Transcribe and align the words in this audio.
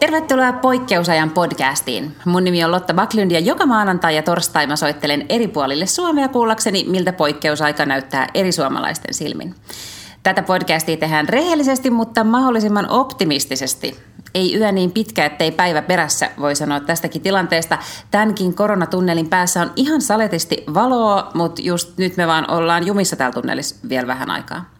Tervetuloa 0.00 0.52
Poikkeusajan 0.52 1.30
podcastiin. 1.30 2.16
Mun 2.24 2.44
nimi 2.44 2.64
on 2.64 2.70
Lotta 2.70 2.94
Backlund 2.94 3.30
ja 3.30 3.40
joka 3.40 3.66
maanantai 3.66 4.16
ja 4.16 4.22
torstai 4.22 4.66
mä 4.66 4.76
soittelen 4.76 5.26
eri 5.28 5.48
puolille 5.48 5.86
Suomea 5.86 6.28
kuullakseni, 6.28 6.84
miltä 6.88 7.12
poikkeusaika 7.12 7.86
näyttää 7.86 8.28
eri 8.34 8.52
suomalaisten 8.52 9.14
silmin. 9.14 9.54
Tätä 10.22 10.42
podcastia 10.42 10.96
tehdään 10.96 11.28
rehellisesti, 11.28 11.90
mutta 11.90 12.24
mahdollisimman 12.24 12.90
optimistisesti. 12.90 13.96
Ei 14.34 14.58
yö 14.58 14.72
niin 14.72 14.92
pitkä, 14.92 15.26
ettei 15.26 15.50
päivä 15.50 15.82
perässä, 15.82 16.30
voi 16.40 16.56
sanoa 16.56 16.80
tästäkin 16.80 17.22
tilanteesta. 17.22 17.78
Tämänkin 18.10 18.54
koronatunnelin 18.54 19.28
päässä 19.28 19.62
on 19.62 19.72
ihan 19.76 20.00
saletisti 20.00 20.64
valoa, 20.74 21.30
mutta 21.34 21.62
just 21.62 21.98
nyt 21.98 22.16
me 22.16 22.26
vaan 22.26 22.50
ollaan 22.50 22.86
jumissa 22.86 23.16
täällä 23.16 23.34
tunnelissa 23.34 23.76
vielä 23.88 24.06
vähän 24.06 24.30
aikaa. 24.30 24.79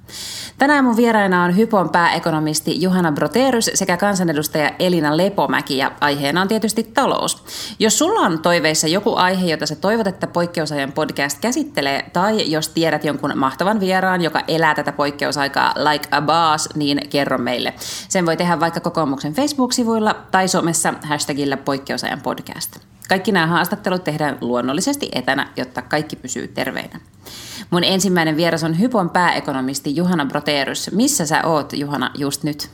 Tänään 0.58 0.84
mun 0.84 0.96
vieraina 0.96 1.44
on 1.44 1.56
Hypon 1.56 1.90
pääekonomisti 1.90 2.82
Juhana 2.82 3.12
Broterus 3.12 3.70
sekä 3.74 3.96
kansanedustaja 3.96 4.70
Elina 4.78 5.16
Lepomäki 5.16 5.78
ja 5.78 5.92
aiheena 6.00 6.40
on 6.40 6.48
tietysti 6.48 6.82
talous. 6.82 7.44
Jos 7.78 7.98
sulla 7.98 8.20
on 8.20 8.42
toiveissa 8.42 8.88
joku 8.88 9.14
aihe, 9.14 9.46
jota 9.46 9.66
sä 9.66 9.76
toivot, 9.76 10.06
että 10.06 10.26
Poikkeusajan 10.26 10.92
podcast 10.92 11.38
käsittelee, 11.40 12.10
tai 12.12 12.50
jos 12.50 12.68
tiedät 12.68 13.04
jonkun 13.04 13.32
mahtavan 13.36 13.80
vieraan, 13.80 14.22
joka 14.22 14.40
elää 14.48 14.74
tätä 14.74 14.92
poikkeusaikaa 14.92 15.74
like 15.90 16.08
a 16.10 16.20
boss, 16.20 16.68
niin 16.74 17.08
kerro 17.08 17.38
meille. 17.38 17.74
Sen 18.08 18.26
voi 18.26 18.36
tehdä 18.36 18.60
vaikka 18.60 18.80
kokoomuksen 18.80 19.34
Facebook-sivuilla 19.34 20.14
tai 20.30 20.48
somessa 20.48 20.94
hashtagillä 21.02 21.56
Poikkeusajan 21.56 22.20
podcast. 22.20 22.89
Kaikki 23.10 23.32
nämä 23.32 23.46
haastattelut 23.46 24.04
tehdään 24.04 24.38
luonnollisesti 24.40 25.08
etänä, 25.12 25.48
jotta 25.56 25.82
kaikki 25.82 26.16
pysyy 26.16 26.48
terveinä. 26.48 27.00
Mun 27.70 27.84
ensimmäinen 27.84 28.36
vieras 28.36 28.64
on 28.64 28.80
Hypon 28.80 29.10
pääekonomisti 29.10 29.96
Juhana 29.96 30.26
Broterus. 30.26 30.90
Missä 30.92 31.26
sä 31.26 31.42
oot, 31.44 31.72
Juhana, 31.72 32.10
just 32.18 32.42
nyt? 32.42 32.70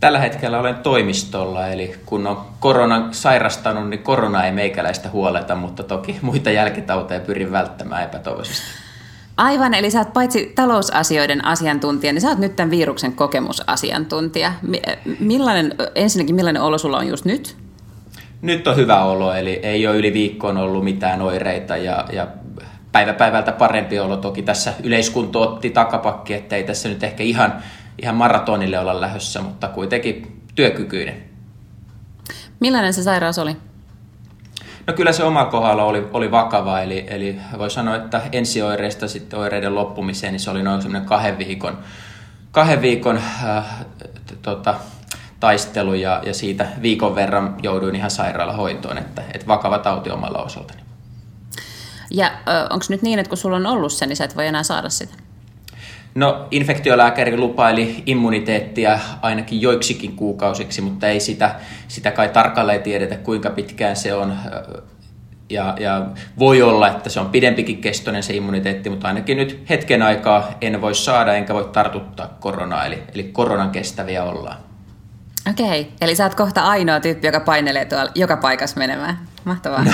Tällä 0.00 0.18
hetkellä 0.18 0.58
olen 0.58 0.74
toimistolla, 0.74 1.66
eli 1.66 1.94
kun 2.06 2.26
on 2.26 2.40
koronan 2.60 3.14
sairastanut, 3.14 3.88
niin 3.88 4.02
korona 4.02 4.44
ei 4.44 4.52
meikäläistä 4.52 5.08
huoleta, 5.10 5.54
mutta 5.54 5.82
toki 5.82 6.18
muita 6.22 6.50
jälkitauteja 6.50 7.20
pyrin 7.20 7.52
välttämään 7.52 8.02
epätoivoisesti. 8.02 8.62
Aivan, 9.36 9.74
eli 9.74 9.90
sä 9.90 9.98
oot 9.98 10.12
paitsi 10.12 10.52
talousasioiden 10.54 11.44
asiantuntija, 11.44 12.12
niin 12.12 12.22
sä 12.22 12.28
oot 12.28 12.38
nyt 12.38 12.56
tämän 12.56 12.70
viruksen 12.70 13.12
kokemusasiantuntija. 13.12 14.52
Millainen, 15.20 15.74
ensinnäkin 15.94 16.34
millainen 16.34 16.62
olo 16.62 16.78
sulla 16.78 16.98
on 16.98 17.08
just 17.08 17.24
nyt? 17.24 17.67
Nyt 18.42 18.66
on 18.66 18.76
hyvä 18.76 19.04
olo, 19.04 19.34
eli 19.34 19.60
ei 19.62 19.86
ole 19.86 19.96
yli 19.96 20.12
viikkoon 20.12 20.56
ollut 20.56 20.84
mitään 20.84 21.22
oireita 21.22 21.76
ja, 21.76 22.04
ja 22.12 22.26
päivä 22.92 23.12
päivältä 23.12 23.52
parempi 23.52 23.98
olo. 23.98 24.16
Toki 24.16 24.42
tässä 24.42 24.72
yleiskunto 24.82 25.42
otti 25.42 25.70
takapakki, 25.70 26.34
ettei 26.34 26.64
tässä 26.64 26.88
nyt 26.88 27.02
ehkä 27.02 27.22
ihan, 27.22 27.54
ihan 28.02 28.14
maratonille 28.14 28.78
olla 28.78 29.00
lähdössä, 29.00 29.42
mutta 29.42 29.68
kuitenkin 29.68 30.42
työkykyinen. 30.54 31.16
Millainen 32.60 32.94
se 32.94 33.02
sairaus 33.02 33.38
oli? 33.38 33.56
No 34.86 34.94
kyllä 34.94 35.12
se 35.12 35.24
oma 35.24 35.44
kohdalla 35.44 35.84
oli, 35.84 36.08
oli 36.12 36.30
vakava, 36.30 36.80
eli, 36.80 37.06
eli 37.08 37.36
voi 37.58 37.70
sanoa, 37.70 37.96
että 37.96 38.22
ensioireista 38.32 39.08
sitten 39.08 39.38
oireiden 39.38 39.74
loppumiseen, 39.74 40.32
niin 40.32 40.40
se 40.40 40.50
oli 40.50 40.62
noin 40.62 40.82
semmoinen 40.82 41.08
kahden 41.08 41.38
viikon, 41.38 41.78
kahden 42.50 42.82
viikon 42.82 43.16
äh, 43.16 43.64
tota, 44.42 44.74
taistelu 45.40 45.94
ja, 45.94 46.22
ja 46.26 46.34
siitä 46.34 46.66
viikon 46.82 47.14
verran 47.14 47.56
jouduin 47.62 47.94
ihan 47.94 48.10
sairaalahoitoon, 48.10 48.98
että, 48.98 49.22
että 49.34 49.46
vakava 49.46 49.78
tauti 49.78 50.10
omalla 50.10 50.38
osaltani. 50.38 50.80
Ja 52.10 52.30
onko 52.70 52.84
nyt 52.88 53.02
niin, 53.02 53.18
että 53.18 53.28
kun 53.28 53.38
sulla 53.38 53.56
on 53.56 53.66
ollut 53.66 53.92
se, 53.92 54.06
niin 54.06 54.16
sä 54.16 54.24
et 54.24 54.36
voi 54.36 54.46
enää 54.46 54.62
saada 54.62 54.88
sitä? 54.88 55.14
No, 56.14 56.46
infektiolääkäri 56.50 57.36
lupaili 57.36 58.02
immuniteettia 58.06 58.98
ainakin 59.22 59.60
joiksikin 59.60 60.16
kuukausiksi, 60.16 60.80
mutta 60.80 61.08
ei 61.08 61.20
sitä, 61.20 61.54
sitä 61.88 62.10
kai 62.10 62.28
tarkalleen 62.28 62.82
tiedetä, 62.82 63.16
kuinka 63.16 63.50
pitkään 63.50 63.96
se 63.96 64.14
on. 64.14 64.34
Ja, 65.50 65.74
ja 65.80 66.06
voi 66.38 66.62
olla, 66.62 66.88
että 66.88 67.10
se 67.10 67.20
on 67.20 67.28
pidempikin 67.28 67.80
kestoinen 67.80 68.22
se 68.22 68.34
immuniteetti, 68.34 68.90
mutta 68.90 69.08
ainakin 69.08 69.36
nyt 69.36 69.64
hetken 69.70 70.02
aikaa 70.02 70.50
en 70.60 70.80
voi 70.80 70.94
saada 70.94 71.34
enkä 71.34 71.54
voi 71.54 71.68
tartuttaa 71.72 72.36
koronaa, 72.40 72.86
eli, 72.86 73.02
eli 73.14 73.24
koronan 73.24 73.70
kestäviä 73.70 74.24
ollaan. 74.24 74.67
Okei, 75.50 75.92
eli 76.00 76.14
sä 76.16 76.24
oot 76.24 76.34
kohta 76.34 76.62
ainoa 76.62 77.00
tyyppi, 77.00 77.26
joka 77.26 77.40
painelee 77.40 77.84
tuolla 77.84 78.10
joka 78.14 78.36
paikassa 78.36 78.78
menemään. 78.78 79.18
Mahtavaa. 79.44 79.84
No, 79.84 79.92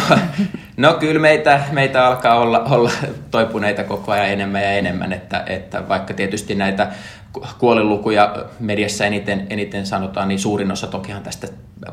no 0.76 0.94
kyllä 0.94 1.20
meitä, 1.20 1.60
meitä 1.72 2.06
alkaa 2.06 2.38
olla, 2.38 2.60
olla 2.60 2.90
toipuneita 3.30 3.84
koko 3.84 4.12
ajan 4.12 4.28
enemmän 4.28 4.62
ja 4.62 4.70
enemmän, 4.70 5.12
että, 5.12 5.44
että 5.46 5.88
vaikka 5.88 6.14
tietysti 6.14 6.54
näitä 6.54 6.92
kuolilukuja 7.58 8.36
mediassa 8.60 9.04
eniten, 9.04 9.46
eniten 9.50 9.86
sanotaan, 9.86 10.28
niin 10.28 10.38
suurin 10.38 10.72
osa 10.72 10.86
tokihan 10.86 11.22
tästä 11.22 11.48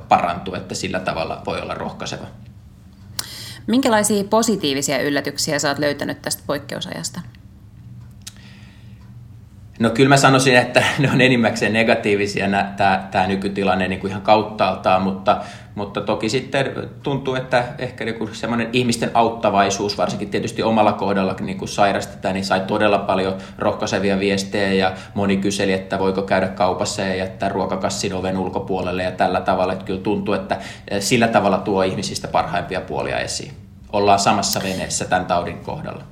parantuu, 0.09 0.55
että 0.55 0.75
sillä 0.75 0.99
tavalla 0.99 1.41
voi 1.45 1.61
olla 1.61 1.73
rohkaiseva. 1.73 2.25
Minkälaisia 3.67 4.23
positiivisia 4.23 5.01
yllätyksiä 5.01 5.59
sä 5.59 5.69
oot 5.69 5.79
löytänyt 5.79 6.21
tästä 6.21 6.43
poikkeusajasta? 6.47 7.21
No 9.81 9.89
kyllä 9.89 10.09
mä 10.09 10.17
sanoisin, 10.17 10.55
että 10.55 10.83
ne 10.99 11.11
on 11.11 11.21
enimmäkseen 11.21 11.73
negatiivisia 11.73 12.45
tämä 13.11 13.27
nykytilanne 13.27 13.87
niin 13.87 13.99
kuin 13.99 14.11
ihan 14.11 14.21
kauttaaltaan, 14.21 15.01
mutta, 15.01 15.41
mutta 15.75 16.01
toki 16.01 16.29
sitten 16.29 16.65
tuntuu, 17.03 17.35
että 17.35 17.63
ehkä 17.77 18.05
niin 18.05 18.35
semmoinen 18.35 18.69
ihmisten 18.73 19.11
auttavaisuus, 19.13 19.97
varsinkin 19.97 20.29
tietysti 20.29 20.63
omalla 20.63 20.93
kohdalla, 20.93 21.35
niin 21.39 21.57
kun 21.57 21.67
sairastetaan, 21.67 22.33
niin 22.33 22.45
sai 22.45 22.59
todella 22.59 22.97
paljon 22.97 23.37
rohkaisevia 23.57 24.19
viestejä 24.19 24.73
ja 24.73 24.93
moni 25.13 25.37
kyseli, 25.37 25.73
että 25.73 25.99
voiko 25.99 26.21
käydä 26.21 26.47
kaupassa 26.47 27.01
ja 27.01 27.15
jättää 27.15 27.49
ruokakassin 27.49 28.13
oven 28.13 28.37
ulkopuolelle 28.37 29.03
ja 29.03 29.11
tällä 29.11 29.41
tavalla, 29.41 29.73
että 29.73 29.85
kyllä 29.85 30.01
tuntuu, 30.01 30.33
että 30.33 30.59
sillä 30.99 31.27
tavalla 31.27 31.57
tuo 31.57 31.83
ihmisistä 31.83 32.27
parhaimpia 32.27 32.81
puolia 32.81 33.19
esiin. 33.19 33.53
Ollaan 33.93 34.19
samassa 34.19 34.61
veneessä 34.63 35.05
tämän 35.05 35.25
taudin 35.25 35.57
kohdalla. 35.57 36.03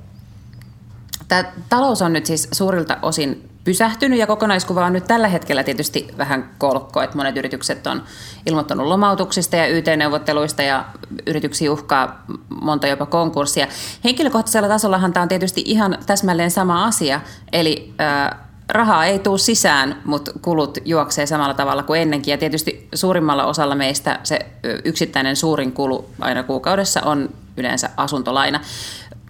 Tämä 1.28 1.44
talous 1.68 2.02
on 2.02 2.12
nyt 2.12 2.26
siis 2.26 2.48
suurilta 2.52 2.98
osin 3.02 3.49
pysähtynyt 3.64 4.18
ja 4.18 4.26
kokonaiskuva 4.26 4.86
on 4.86 4.92
nyt 4.92 5.04
tällä 5.04 5.28
hetkellä 5.28 5.64
tietysti 5.64 6.08
vähän 6.18 6.50
kolkko, 6.58 7.02
että 7.02 7.16
monet 7.16 7.36
yritykset 7.36 7.86
on 7.86 8.02
ilmoittanut 8.46 8.86
lomautuksista 8.86 9.56
ja 9.56 9.66
YT-neuvotteluista 9.66 10.62
ja 10.62 10.84
yrityksiä 11.26 11.72
uhkaa 11.72 12.24
monta 12.60 12.86
jopa 12.86 13.06
konkurssia. 13.06 13.66
Henkilökohtaisella 14.04 14.68
tasollahan 14.68 15.12
tämä 15.12 15.22
on 15.22 15.28
tietysti 15.28 15.62
ihan 15.66 15.98
täsmälleen 16.06 16.50
sama 16.50 16.84
asia, 16.84 17.20
eli 17.52 17.94
äh, 18.00 18.38
rahaa 18.68 19.04
ei 19.04 19.18
tule 19.18 19.38
sisään, 19.38 20.02
mutta 20.04 20.32
kulut 20.42 20.78
juoksee 20.84 21.26
samalla 21.26 21.54
tavalla 21.54 21.82
kuin 21.82 22.00
ennenkin. 22.00 22.32
Ja 22.32 22.38
tietysti 22.38 22.88
suurimmalla 22.94 23.44
osalla 23.44 23.74
meistä 23.74 24.20
se 24.22 24.38
yksittäinen 24.84 25.36
suurin 25.36 25.72
kulu 25.72 26.10
aina 26.20 26.42
kuukaudessa 26.42 27.00
on 27.04 27.28
yleensä 27.56 27.90
asuntolaina. 27.96 28.60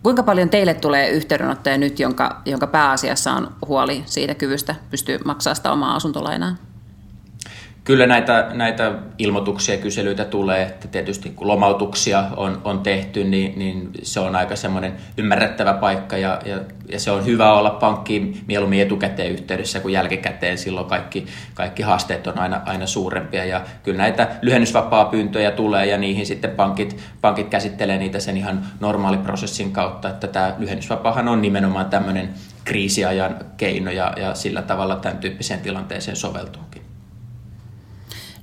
Kuinka 0.03 0.23
paljon 0.23 0.51
teille 0.51 0.75
tulee 0.75 1.11
yhteydenottoja 1.11 1.79
nyt, 1.79 2.01
jonka, 2.01 2.43
jonka 2.45 2.67
pääasiassa 2.67 3.33
on 3.33 3.51
huoli 3.67 4.03
siitä 4.07 4.35
kyvystä 4.35 4.75
pystyy 4.91 5.19
maksamaan 5.25 5.57
sitä 5.57 5.73
omaa 5.73 5.95
asuntolainaa? 5.95 6.70
Kyllä 7.85 8.07
näitä, 8.07 8.51
näitä 8.53 8.93
ilmoituksia 9.19 9.75
ja 9.75 9.81
kyselyitä 9.81 10.25
tulee, 10.25 10.63
että 10.63 10.89
tietysti 10.89 11.31
kun 11.31 11.49
lomautuksia 11.49 12.25
on, 12.37 12.61
on 12.65 12.81
tehty, 12.81 13.25
niin, 13.25 13.59
niin 13.59 13.91
se 14.03 14.21
on 14.21 14.37
aika 14.37 14.57
semmoinen 14.57 14.93
ymmärrettävä 15.17 15.75
paikka 15.75 16.17
ja, 16.17 16.41
ja, 16.45 16.61
ja 16.89 17.01
se 17.01 17.11
on 17.11 17.27
hyvä 17.27 17.53
olla 17.53 17.71
pankkiin 17.71 18.41
mieluummin 18.47 18.83
etukäteen 18.83 19.33
yhteydessä 19.33 19.81
kuin 19.81 19.93
jälkikäteen, 19.93 20.59
silloin 20.59 20.87
kaikki, 20.87 21.27
kaikki 21.55 21.83
haasteet 21.83 22.27
on 22.27 22.39
aina, 22.39 22.61
aina 22.67 22.87
suurempia 22.87 23.45
ja 23.45 23.61
kyllä 23.83 23.99
näitä 23.99 24.29
lyhennysvapaa 24.43 25.05
pyyntöjä 25.05 25.51
tulee 25.51 25.87
ja 25.87 25.99
niihin 25.99 26.27
sitten 26.27 26.51
pankit, 26.51 26.97
pankit 27.21 27.49
käsittelee 27.49 27.99
niitä 27.99 28.21
sen 28.21 28.37
ihan 28.37 28.67
normaaliprosessin 28.81 29.73
kautta, 29.73 30.09
että 30.09 30.27
tämä 30.27 30.55
lyhennysvapaahan 30.59 31.29
on 31.29 31.43
nimenomaan 31.43 31.87
tämmöinen 31.87 32.31
kriisiajan 32.65 33.37
keino 33.57 33.91
ja, 33.91 34.13
ja 34.17 34.35
sillä 34.35 34.63
tavalla 34.63 34.97
tämän 34.97 35.19
tyyppiseen 35.19 35.61
tilanteeseen 35.61 36.17
soveltuukin. 36.17 36.70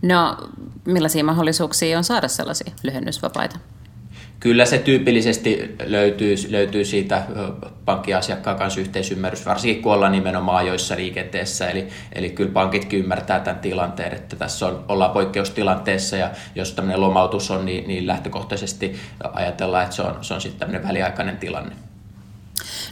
No, 0.01 0.37
millaisia 0.85 1.23
mahdollisuuksia 1.23 1.97
on 1.97 2.03
saada 2.03 2.27
sellaisia 2.27 2.71
lyhennysvapaita? 2.83 3.59
Kyllä 4.39 4.65
se 4.65 4.77
tyypillisesti 4.77 5.75
löytyy, 5.85 6.35
löytyy 6.49 6.85
siitä 6.85 7.23
pankkiasiakkaan 7.85 8.57
kanssa 8.57 8.79
yhteisymmärrys, 8.79 9.45
varsinkin 9.45 9.83
kun 9.83 9.93
ollaan 9.93 10.11
nimenomaan 10.11 10.57
ajoissa 10.57 10.95
liikenteessä. 10.95 11.69
Eli, 11.69 11.87
eli 12.13 12.29
kyllä 12.29 12.51
pankitkin 12.51 12.99
ymmärtää 12.99 13.39
tämän 13.39 13.59
tilanteen, 13.59 14.13
että 14.13 14.35
tässä 14.35 14.67
on, 14.67 14.85
ollaan 14.87 15.11
poikkeustilanteessa 15.11 16.17
ja 16.17 16.31
jos 16.55 16.73
tämmöinen 16.73 17.01
lomautus 17.01 17.51
on, 17.51 17.65
niin, 17.65 17.87
niin 17.87 18.07
lähtökohtaisesti 18.07 18.95
ajatellaan, 19.33 19.83
että 19.83 19.95
se 19.95 20.01
on, 20.01 20.15
se 20.21 20.33
on 20.33 20.41
sitten 20.41 20.59
tämmöinen 20.59 20.87
väliaikainen 20.87 21.37
tilanne. 21.37 21.75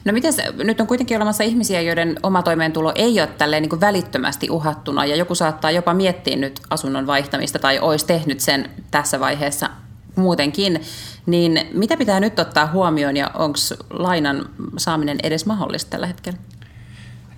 No 0.06 0.14
miten 0.14 0.34
nyt 0.64 0.82
on 0.82 0.88
kuitenkin 0.88 1.18
olemassa 1.18 1.44
ihmisiä, 1.44 1.82
joiden 1.82 2.16
oma 2.24 2.44
toimeentulo 2.44 2.92
ei 2.96 3.20
ole 3.20 3.28
tälleen 3.28 3.62
niin 3.62 3.70
kuin 3.70 3.82
välittömästi 3.82 4.50
uhattuna 4.50 5.06
ja 5.06 5.16
joku 5.16 5.36
saattaa 5.36 5.72
jopa 5.72 5.94
miettiä 5.94 6.36
nyt 6.36 6.60
asunnon 6.70 7.08
vaihtamista 7.08 7.60
tai 7.60 7.80
olisi 7.80 8.06
tehnyt 8.06 8.40
sen 8.40 8.70
tässä 8.92 9.20
vaiheessa 9.20 9.70
muutenkin, 10.16 10.82
niin 11.26 11.68
mitä 11.74 11.98
pitää 11.98 12.20
nyt 12.20 12.40
ottaa 12.40 12.68
huomioon 12.68 13.18
ja 13.18 13.32
onko 13.34 13.58
lainan 13.90 14.50
saaminen 14.78 15.18
edes 15.24 15.46
mahdollista 15.46 15.90
tällä 15.90 16.08
hetkellä? 16.08 16.40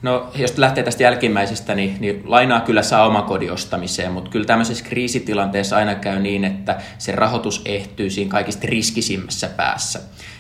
No, 0.02 0.32
jos 0.36 0.58
lähtee 0.58 0.84
tästä 0.84 1.04
jälkimmäisestä, 1.04 1.76
niin, 1.76 1.98
niin 2.00 2.22
lainaa 2.26 2.62
kyllä 2.62 2.84
saa 2.84 3.08
oman 3.08 3.24
kodin 3.24 3.52
ostamiseen, 3.52 4.12
mutta 4.12 4.30
kyllä 4.30 4.46
tämmöisessä 4.46 4.86
kriisitilanteessa 4.86 5.76
aina 5.78 5.96
käy 5.96 6.20
niin, 6.20 6.46
että 6.46 6.82
se 6.98 7.12
rahoitus 7.12 7.62
ehtyy 7.66 8.10
siinä 8.10 8.32
kaikista 8.32 8.68
riskisimmässä 8.68 9.48
päässä. 9.48 10.00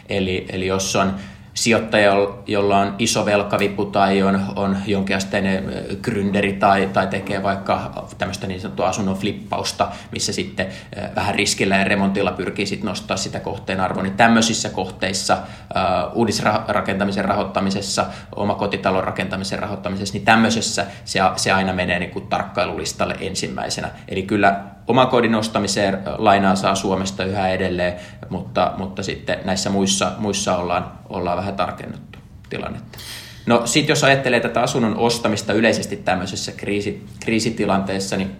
Eli, 0.10 0.46
eli 0.50 0.68
jos 0.68 0.96
on 0.96 1.14
sijoittaja, 1.58 2.14
jolla 2.48 2.78
on 2.78 2.96
iso 3.00 3.26
velkavipu 3.26 3.86
tai 3.86 4.22
on, 4.24 4.42
on 4.56 4.78
jonkinasteinen 4.88 5.64
gründeri 6.02 6.54
tai, 6.54 6.90
tai 6.94 7.08
tekee 7.08 7.44
vaikka 7.44 8.08
tämmöistä 8.18 8.48
niin 8.48 8.62
sanottua 8.62 8.88
asunnon 8.88 9.18
flippausta, 9.18 9.88
missä 10.12 10.34
sitten 10.34 10.68
vähän 11.16 11.36
riskillä 11.36 11.78
ja 11.78 11.84
remontilla 11.84 12.32
pyrkii 12.32 12.66
sitten 12.66 12.88
nostaa 12.88 13.18
sitä 13.18 13.40
kohteen 13.40 13.80
arvoa, 13.80 14.04
niin 14.04 14.18
tämmöisissä 14.18 14.70
kohteissa, 14.70 15.38
uudisrakentamisen 16.14 17.26
rahoittamisessa, 17.26 18.06
omakotitalon 18.36 19.04
rakentamisen 19.04 19.60
rahoittamisessa, 19.60 20.14
niin 20.14 20.26
tämmöisessä 20.26 20.86
se, 21.06 21.20
se 21.36 21.52
aina 21.52 21.74
menee 21.74 22.00
niin 22.00 22.12
kuin 22.12 22.28
tarkkailulistalle 22.28 23.16
ensimmäisenä. 23.20 23.90
Eli 24.08 24.24
kyllä 24.24 24.77
kodin 25.10 25.36
ostamiseen 25.36 26.00
lainaa 26.18 26.56
saa 26.56 26.76
Suomesta 26.76 27.24
yhä 27.24 27.50
edelleen, 27.50 27.94
mutta, 28.30 28.74
mutta 28.78 29.04
sitten 29.04 29.40
näissä 29.46 29.70
muissa, 29.70 30.12
muissa 30.18 30.58
ollaan, 30.58 30.92
ollaan 31.10 31.38
vähän 31.38 31.56
tarkennettu 31.56 32.20
tilannetta. 32.50 32.98
No 33.46 33.62
sitten 33.66 33.92
jos 33.92 34.04
ajattelee 34.04 34.40
tätä 34.40 34.62
asunnon 34.62 34.98
ostamista 34.98 35.54
yleisesti 35.54 35.96
tämmöisessä 35.96 36.52
kriisi, 36.52 37.06
kriisitilanteessa, 37.26 38.18
niin 38.18 38.32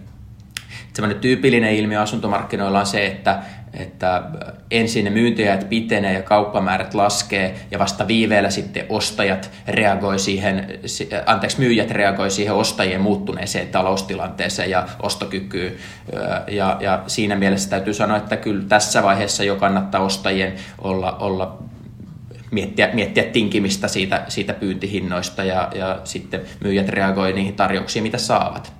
semmoinen 0.94 1.20
tyypillinen 1.20 1.74
ilmiö 1.74 2.00
asuntomarkkinoilla 2.00 2.80
on 2.80 2.86
se, 2.86 3.06
että, 3.06 3.42
että 3.74 4.22
ensin 4.70 5.04
ne 5.04 5.10
myyntiajat 5.10 5.68
pitenee 5.68 6.12
ja 6.12 6.22
kauppamäärät 6.22 6.94
laskee 6.94 7.54
ja 7.70 7.78
vasta 7.78 8.06
viiveellä 8.06 8.50
sitten 8.50 8.86
ostajat 8.88 9.50
reagoi 9.68 10.18
siihen, 10.18 10.78
anteeksi 11.26 11.58
myyjät 11.58 11.90
reagoi 11.90 12.30
siihen 12.30 12.54
ostajien 12.54 13.00
muuttuneeseen 13.00 13.68
taloustilanteeseen 13.68 14.70
ja 14.70 14.88
ostokykyyn. 15.02 15.72
Ja, 16.48 16.76
ja 16.80 17.02
siinä 17.06 17.36
mielessä 17.36 17.70
täytyy 17.70 17.94
sanoa, 17.94 18.16
että 18.16 18.36
kyllä 18.36 18.64
tässä 18.68 19.02
vaiheessa 19.02 19.44
jo 19.44 19.56
kannattaa 19.56 20.00
ostajien 20.00 20.54
olla, 20.78 21.12
olla 21.12 21.58
miettiä, 22.50 22.90
miettiä 22.92 23.24
tinkimistä 23.24 23.88
siitä, 23.88 24.24
siitä 24.28 24.52
pyyntihinnoista 24.52 25.44
ja, 25.44 25.68
ja 25.74 26.00
sitten 26.04 26.40
myyjät 26.64 26.88
reagoi 26.88 27.32
niihin 27.32 27.54
tarjouksiin, 27.54 28.02
mitä 28.02 28.18
saavat. 28.18 28.77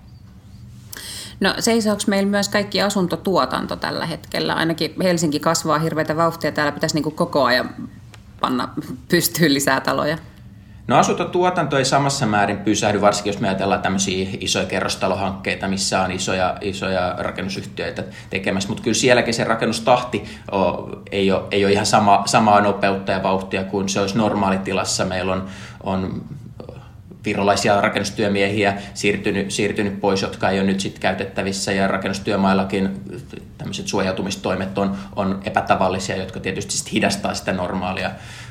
No 1.40 1.55
seisooko 1.58 2.02
meillä 2.06 2.31
myös 2.31 2.49
kaikki 2.49 2.82
asuntotuotanto 2.82 3.76
tällä 3.76 4.06
hetkellä? 4.06 4.55
Ainakin 4.55 4.94
Helsinki 5.02 5.40
kasvaa 5.40 5.79
hirveätä 5.79 6.17
vauhtia, 6.17 6.52
täällä 6.52 6.73
pitäisi 6.73 7.00
niin 7.00 7.17
koko 7.17 7.44
ajan 7.44 7.70
panna 8.40 8.69
pystyyn 9.08 9.55
lisää 9.55 9.81
taloja. 9.81 10.19
No 10.87 10.99
asuntotuotanto 10.99 11.79
ei 11.79 11.85
samassa 11.85 12.26
määrin 12.26 12.58
pysähdy, 12.58 13.00
varsinkin 13.00 13.32
jos 13.32 13.40
me 13.40 13.49
ajatellaan 13.49 13.82
tämmöisiä 13.82 14.29
isoja 14.40 14.67
kerrostalohankkeita, 14.67 15.69
missä 15.69 16.02
on 16.02 16.12
isoja, 16.12 16.56
isoja 16.61 17.14
rakennusyhtiöitä 17.19 18.05
tekemässä, 18.31 18.69
mutta 18.69 18.82
kyllä 18.82 18.94
sielläkin 18.94 19.34
se 19.34 19.44
rakennustahti 19.44 20.25
ei, 21.12 21.32
ole, 21.32 21.43
ei 21.50 21.64
ole 21.64 21.73
ihan 21.73 21.87
sama, 21.87 22.23
samaa 22.26 22.61
nopeutta 22.61 23.12
ja 23.12 23.23
vauhtia 23.23 23.64
kuin 23.64 23.88
se 23.88 24.00
olisi 24.00 24.19
normaalitilassa. 24.19 25.05
Meillä 25.05 25.32
on, 25.32 25.49
on 25.82 26.23
virolaisia 27.29 27.81
rakennustyömiehiä 27.81 28.75
siirtynyt, 28.95 29.51
siirtynyt 29.51 30.01
pois, 30.01 30.23
jotka 30.23 30.51
ei 30.51 30.59
ole 30.59 30.67
nyt 30.67 30.81
sitten 30.81 31.01
käytettävissä. 31.01 31.73
Ja 31.73 31.89
rakennustyömaillakin 31.89 32.91
tämmöiset 33.59 33.89
suojautumistoimet 33.89 34.79
on, 34.79 34.97
on 35.17 35.41
epätavallisia, 35.45 36.17
jotka 36.17 36.41
tietysti 36.41 36.73
sit 36.73 36.93
hidastaa 36.93 37.35
sitä 37.35 37.53
normaalia, 37.53 38.11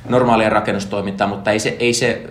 normaalia 0.10 0.50
rakennustoimintaa, 0.50 1.28
mutta 1.28 1.52
ei 1.52 1.60
se, 1.60 1.76
ei 1.80 1.94
se 1.94 2.22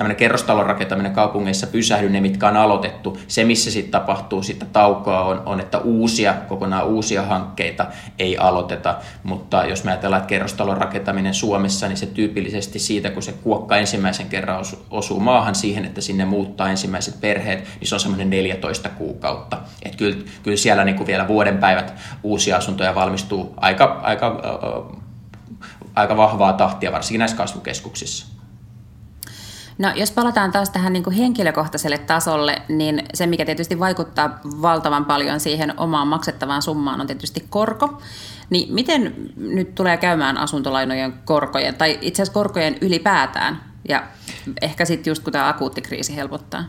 tämmöinen 0.00 0.16
kerrostalon 0.16 0.66
rakentaminen 0.66 1.12
kaupungeissa 1.12 1.66
pysähdy, 1.66 2.08
ne 2.08 2.20
mitkä 2.20 2.48
on 2.48 2.56
aloitettu. 2.56 3.18
Se, 3.28 3.44
missä 3.44 3.70
sitten 3.70 3.90
tapahtuu 3.90 4.42
sitä 4.42 4.66
taukoa, 4.72 5.24
on, 5.24 5.42
on, 5.46 5.60
että 5.60 5.78
uusia, 5.78 6.34
kokonaan 6.48 6.86
uusia 6.86 7.22
hankkeita 7.22 7.86
ei 8.18 8.38
aloiteta. 8.38 8.96
Mutta 9.22 9.64
jos 9.64 9.84
me 9.84 9.90
ajatellaan, 9.90 10.20
että 10.20 10.28
kerrostalon 10.28 10.76
rakentaminen 10.76 11.34
Suomessa, 11.34 11.88
niin 11.88 11.96
se 11.96 12.06
tyypillisesti 12.06 12.78
siitä, 12.78 13.10
kun 13.10 13.22
se 13.22 13.32
kuokka 13.32 13.76
ensimmäisen 13.76 14.28
kerran 14.28 14.64
osuu 14.90 15.20
maahan 15.20 15.54
siihen, 15.54 15.84
että 15.84 16.00
sinne 16.00 16.24
muuttaa 16.24 16.70
ensimmäiset 16.70 17.20
perheet, 17.20 17.68
niin 17.80 17.88
se 17.88 17.94
on 17.94 18.00
semmoinen 18.00 18.30
14 18.30 18.88
kuukautta. 18.88 19.58
Et 19.82 19.96
kyllä, 19.96 20.16
kyllä 20.42 20.56
siellä 20.56 20.84
niin 20.84 20.96
kuin 20.96 21.06
vielä 21.06 21.28
vuoden 21.28 21.58
päivät 21.58 21.94
uusia 22.22 22.56
asuntoja 22.56 22.94
valmistuu 22.94 23.54
aika, 23.56 24.00
aika, 24.02 24.40
aika 25.94 26.16
vahvaa 26.16 26.52
tahtia, 26.52 26.92
varsinkin 26.92 27.18
näissä 27.18 27.36
kasvukeskuksissa. 27.36 28.39
No 29.80 29.92
jos 29.94 30.12
palataan 30.12 30.52
taas 30.52 30.70
tähän 30.70 30.92
niin 30.92 31.02
kuin 31.02 31.16
henkilökohtaiselle 31.16 31.98
tasolle, 31.98 32.62
niin 32.68 33.02
se 33.14 33.26
mikä 33.26 33.44
tietysti 33.44 33.78
vaikuttaa 33.78 34.40
valtavan 34.44 35.04
paljon 35.04 35.40
siihen 35.40 35.80
omaan 35.80 36.08
maksettavaan 36.08 36.62
summaan 36.62 37.00
on 37.00 37.06
tietysti 37.06 37.46
korko. 37.48 38.02
Niin 38.50 38.74
miten 38.74 39.14
nyt 39.36 39.74
tulee 39.74 39.96
käymään 39.96 40.38
asuntolainojen 40.38 41.12
korkojen 41.24 41.74
tai 41.74 41.98
itse 42.00 42.22
asiassa 42.22 42.34
korkojen 42.34 42.76
ylipäätään 42.80 43.60
ja 43.88 44.02
ehkä 44.62 44.84
sitten 44.84 45.10
just 45.10 45.22
kun 45.24 45.32
tämä 45.32 45.48
akuutti 45.48 45.82
kriisi 45.82 46.16
helpottaa? 46.16 46.64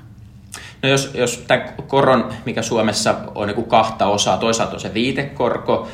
No 0.84 0.90
jos, 0.90 1.12
jos 1.14 1.38
tämä 1.48 1.66
koron, 1.88 2.34
mikä 2.46 2.62
Suomessa 2.62 3.16
on 3.36 3.48
niin 3.48 3.64
kahta 3.64 4.06
osaa, 4.06 4.38
toisaalta 4.38 4.74
on 4.74 4.80
se 4.80 4.94
viitekorko, 4.94 5.88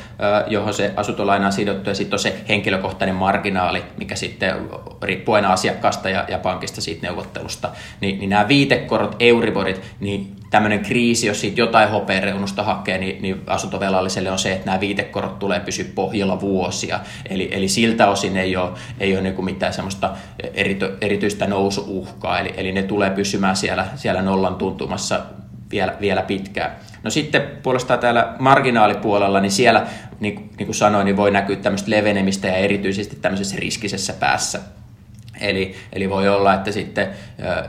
johon 0.46 0.74
se 0.74 0.92
asuntolaina 0.96 1.46
on 1.46 1.52
sidottu, 1.52 1.90
ja 1.90 1.94
sitten 1.94 2.14
on 2.14 2.18
se 2.18 2.40
henkilökohtainen 2.48 3.14
marginaali, 3.14 3.84
mikä 3.96 4.16
sitten 4.16 4.54
riippuu 5.02 5.34
aina 5.34 5.52
asiakkaasta 5.52 6.08
ja, 6.08 6.24
ja 6.28 6.38
pankista 6.38 6.80
siitä 6.80 7.06
neuvottelusta. 7.06 7.70
Niin, 8.00 8.18
niin 8.18 8.30
nämä 8.30 8.48
viitekorot, 8.48 9.16
euriborit, 9.20 9.82
niin 10.00 10.37
tämmöinen 10.50 10.80
kriisi, 10.80 11.26
jos 11.26 11.40
siitä 11.40 11.60
jotain 11.60 11.90
hopeareunusta 11.90 12.62
hakee, 12.62 12.98
niin, 12.98 13.22
niin 13.22 13.42
asuntovelalliselle 13.46 14.30
on 14.30 14.38
se, 14.38 14.52
että 14.52 14.66
nämä 14.66 14.80
viitekorot 14.80 15.38
tulee 15.38 15.60
pysyä 15.60 15.84
pohjalla 15.94 16.40
vuosia. 16.40 17.00
Eli, 17.30 17.48
eli 17.52 17.68
siltä 17.68 18.08
osin 18.08 18.36
ei 18.36 18.56
ole, 18.56 18.70
ei 19.00 19.12
ole 19.12 19.22
niin 19.22 19.44
mitään 19.44 19.72
semmoista 19.72 20.10
erity, 20.54 20.96
erityistä 21.00 21.46
nousuuhkaa, 21.46 22.40
eli, 22.40 22.54
eli 22.56 22.72
ne 22.72 22.82
tulee 22.82 23.10
pysymään 23.10 23.56
siellä, 23.56 23.86
siellä 23.96 24.22
nollan 24.22 24.54
tuntumassa 24.54 25.20
vielä, 25.70 25.96
vielä 26.00 26.22
pitkään. 26.22 26.76
No 27.02 27.10
sitten 27.10 27.42
puolestaan 27.62 28.00
täällä 28.00 28.34
marginaalipuolella, 28.38 29.40
niin 29.40 29.52
siellä, 29.52 29.86
niin, 30.20 30.50
niin 30.58 30.66
kuin 30.66 30.74
sanoin, 30.74 31.04
niin 31.04 31.16
voi 31.16 31.30
näkyä 31.30 31.56
tämmöistä 31.56 31.90
levenemistä 31.90 32.48
ja 32.48 32.56
erityisesti 32.56 33.16
tämmöisessä 33.16 33.56
riskisessä 33.56 34.12
päässä 34.12 34.60
Eli, 35.40 35.76
eli 35.92 36.10
voi 36.10 36.28
olla, 36.28 36.54
että 36.54 36.72
sitten 36.72 37.08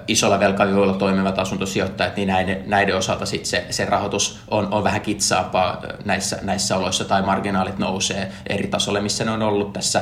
isolla 0.08 0.40
velkavivuilla 0.40 0.94
toimivat 0.94 1.40
asuntosijoittajat, 1.40 2.16
niin 2.16 2.28
näiden, 2.28 2.64
näiden 2.66 2.98
osalta 2.98 3.26
sitten 3.26 3.50
se, 3.50 3.66
se 3.70 3.86
rahoitus 3.86 4.40
on, 4.48 4.74
on 4.74 4.84
vähän 4.84 5.02
kitsaampaa 5.02 5.84
näissä, 6.06 6.40
näissä 6.42 6.78
oloissa 6.78 7.06
tai 7.06 7.22
marginaalit 7.22 7.78
nousee 7.78 8.32
eri 8.50 8.68
tasolle, 8.68 9.02
missä 9.02 9.26
ne 9.26 9.32
on 9.32 9.42
ollut 9.42 9.74
tässä 9.74 10.02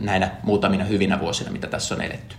näinä 0.00 0.30
muutamina 0.42 0.84
hyvinä 0.84 1.20
vuosina, 1.20 1.50
mitä 1.50 1.66
tässä 1.66 1.94
on 1.94 2.00
eletty. 2.00 2.36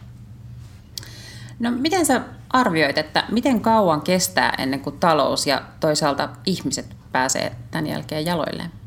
No 1.59 1.71
miten 1.71 2.05
sä 2.05 2.21
arvioit, 2.49 2.97
että 2.97 3.23
miten 3.31 3.61
kauan 3.61 4.01
kestää 4.01 4.53
ennen 4.57 4.79
kuin 4.79 4.99
talous 4.99 5.47
ja 5.47 5.61
toisaalta 5.79 6.29
ihmiset 6.45 6.95
pääsee 7.11 7.51
tämän 7.71 7.87
jälkeen 7.87 8.25
jaloilleen? 8.25 8.82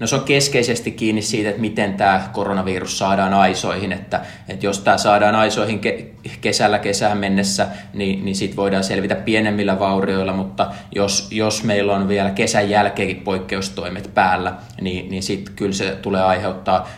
No 0.00 0.06
se 0.06 0.16
on 0.16 0.24
keskeisesti 0.24 0.90
kiinni 0.90 1.22
siitä, 1.22 1.48
että 1.48 1.60
miten 1.60 1.94
tämä 1.94 2.28
koronavirus 2.32 2.98
saadaan 2.98 3.34
aisoihin, 3.34 3.92
että, 3.92 4.20
että 4.48 4.66
jos 4.66 4.78
tämä 4.78 4.98
saadaan 4.98 5.34
aisoihin 5.34 5.80
ke- 5.80 6.28
kesällä 6.40 6.78
kesään 6.78 7.18
mennessä, 7.18 7.66
niin, 7.94 8.24
niin 8.24 8.36
sitten 8.36 8.56
voidaan 8.56 8.84
selvitä 8.84 9.14
pienemmillä 9.14 9.78
vaurioilla, 9.78 10.32
mutta 10.32 10.66
jos, 10.94 11.28
jos 11.30 11.64
meillä 11.64 11.94
on 11.94 12.08
vielä 12.08 12.30
kesän 12.30 12.70
jälkeenkin 12.70 13.20
poikkeustoimet 13.20 14.10
päällä, 14.14 14.54
niin, 14.80 15.10
niin 15.10 15.22
sitten 15.22 15.54
kyllä 15.54 15.72
se 15.72 15.96
tulee 16.02 16.22
aiheuttaa 16.22 16.88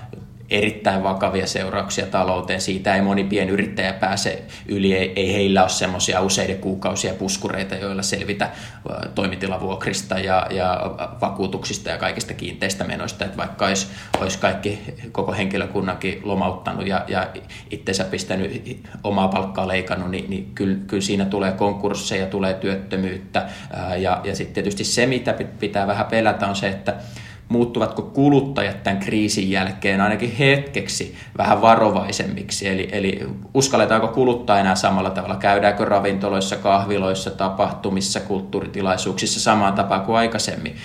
erittäin 0.52 1.02
vakavia 1.02 1.46
seurauksia 1.46 2.06
talouteen. 2.06 2.60
Siitä 2.60 2.94
ei 2.94 3.02
moni 3.02 3.24
pienyrittäjä 3.24 3.92
pääse 3.92 4.42
yli, 4.66 4.94
ei, 4.94 5.12
ei 5.16 5.34
heillä 5.34 5.62
ole 5.62 5.68
semmoisia 5.68 6.20
useiden 6.20 6.58
kuukausia 6.58 7.14
puskureita, 7.14 7.74
joilla 7.74 8.02
selvitä 8.02 8.50
toimitilavuokrista 9.14 10.18
ja, 10.18 10.46
ja 10.50 10.80
vakuutuksista 11.20 11.90
ja 11.90 11.98
kaikista 11.98 12.34
kiinteistä 12.34 12.84
menoista. 12.84 13.24
Että 13.24 13.36
vaikka 13.36 13.66
olisi, 13.66 13.86
olisi 14.20 14.38
kaikki 14.38 14.78
koko 15.12 15.32
henkilökunnankin 15.32 16.20
lomauttanut 16.22 16.86
ja, 16.86 17.04
ja 17.08 17.28
itsensä 17.70 18.04
pistänyt 18.04 18.78
omaa 19.04 19.28
palkkaa 19.28 19.68
leikannut, 19.68 20.10
niin, 20.10 20.30
niin 20.30 20.50
kyllä, 20.54 20.76
kyllä 20.86 21.02
siinä 21.02 21.24
tulee 21.24 21.52
konkursseja, 21.52 22.26
tulee 22.26 22.54
työttömyyttä. 22.54 23.48
Ja, 23.96 24.20
ja 24.24 24.36
sitten 24.36 24.54
tietysti 24.54 24.84
se, 24.84 25.06
mitä 25.06 25.34
pitää 25.60 25.86
vähän 25.86 26.06
pelätä, 26.06 26.46
on 26.46 26.56
se, 26.56 26.68
että 26.68 26.94
muuttuvatko 27.52 28.02
kuluttajat 28.02 28.82
tämän 28.82 29.00
kriisin 29.00 29.50
jälkeen 29.50 30.00
ainakin 30.00 30.36
hetkeksi 30.36 31.16
vähän 31.38 31.62
varovaisemmiksi, 31.62 32.68
eli, 32.68 32.88
eli 32.92 33.20
uskalletaanko 33.54 34.08
kuluttaa 34.08 34.58
enää 34.58 34.74
samalla 34.74 35.10
tavalla, 35.10 35.36
käydäänkö 35.36 35.84
ravintoloissa, 35.84 36.56
kahviloissa, 36.56 37.30
tapahtumissa, 37.30 38.20
kulttuuritilaisuuksissa 38.20 39.40
samaan 39.40 39.72
tapaan 39.72 40.00
kuin 40.00 40.16
aikaisemmin. 40.16 40.76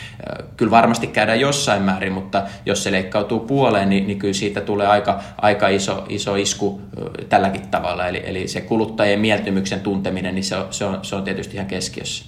Kyllä 0.57 0.71
varmasti 0.71 1.07
käydään 1.07 1.39
jossain 1.39 1.81
määrin, 1.83 2.13
mutta 2.13 2.43
jos 2.65 2.83
se 2.83 2.91
leikkautuu 2.91 3.39
puoleen, 3.39 3.89
niin, 3.89 4.07
niin 4.07 4.19
kyllä 4.19 4.33
siitä 4.33 4.61
tulee 4.61 4.87
aika, 4.87 5.19
aika 5.41 5.67
iso, 5.67 6.05
iso 6.09 6.35
isku 6.35 6.81
tälläkin 7.29 7.67
tavalla, 7.67 8.07
eli, 8.07 8.23
eli 8.25 8.47
se 8.47 8.61
kuluttajien 8.61 9.19
mieltymyksen 9.19 9.79
tunteminen, 9.79 10.35
niin 10.35 10.43
se 10.43 10.55
on, 10.55 10.67
se 10.71 10.85
on, 10.85 10.99
se 11.01 11.15
on 11.15 11.23
tietysti 11.23 11.55
ihan 11.55 11.67
keskiössä. 11.67 12.25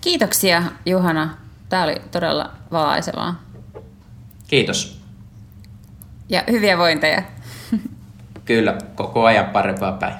Kiitoksia 0.00 0.62
Juhana. 0.86 1.43
Tämä 1.74 1.84
oli 1.84 2.02
todella 2.10 2.50
valaisevaa. 2.72 3.42
Kiitos. 4.46 5.00
Ja 6.28 6.42
hyviä 6.50 6.78
vointeja. 6.78 7.22
Kyllä, 8.44 8.78
koko 8.94 9.24
ajan 9.24 9.46
parempaa 9.46 9.92
päin. 9.92 10.14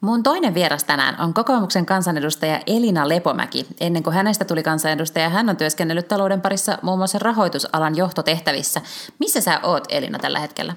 Mun 0.00 0.22
toinen 0.22 0.54
vieras 0.54 0.84
tänään 0.84 1.20
on 1.20 1.34
kokoomuksen 1.34 1.86
kansanedustaja 1.86 2.60
Elina 2.66 3.08
Lepomäki. 3.08 3.66
Ennen 3.80 4.02
kuin 4.02 4.14
hänestä 4.14 4.44
tuli 4.44 4.62
kansanedustaja, 4.62 5.28
hän 5.28 5.48
on 5.48 5.56
työskennellyt 5.56 6.08
talouden 6.08 6.40
parissa 6.40 6.78
muun 6.82 6.98
muassa 6.98 7.18
rahoitusalan 7.18 7.96
johtotehtävissä. 7.96 8.80
Missä 9.18 9.40
sä 9.40 9.60
oot, 9.62 9.84
Elina, 9.88 10.18
tällä 10.18 10.40
hetkellä? 10.40 10.74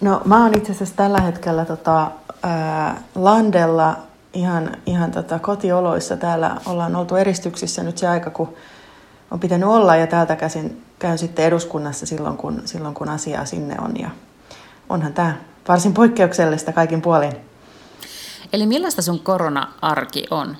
No 0.00 0.22
mä 0.24 0.42
oon 0.42 0.58
itse 0.58 0.72
asiassa 0.72 0.96
tällä 0.96 1.20
hetkellä 1.20 1.64
tota, 1.64 2.10
ää, 2.42 3.02
Landella 3.14 3.96
ihan, 4.32 4.76
ihan 4.86 5.10
tota 5.10 5.38
kotioloissa. 5.38 6.16
Täällä 6.16 6.56
ollaan 6.66 6.96
oltu 6.96 7.16
eristyksissä 7.16 7.82
nyt 7.82 7.98
se 7.98 8.08
aika, 8.08 8.30
kun 8.30 8.54
on 9.30 9.40
pitänyt 9.40 9.68
olla 9.68 9.96
ja 9.96 10.06
täältä 10.06 10.36
käsin 10.36 10.84
käyn 10.98 11.18
sitten 11.18 11.44
eduskunnassa 11.44 12.06
silloin, 12.06 12.36
kun, 12.36 12.62
silloin, 12.64 12.94
kun 12.94 13.08
asiaa 13.08 13.44
sinne 13.44 13.76
on. 13.80 14.00
Ja 14.00 14.10
onhan 14.88 15.12
tämä 15.12 15.36
varsin 15.68 15.94
poikkeuksellista 15.94 16.72
kaikin 16.72 17.02
puolin. 17.02 17.32
Eli 18.52 18.66
millaista 18.66 19.02
sun 19.02 19.20
korona-arki 19.20 20.24
on? 20.30 20.56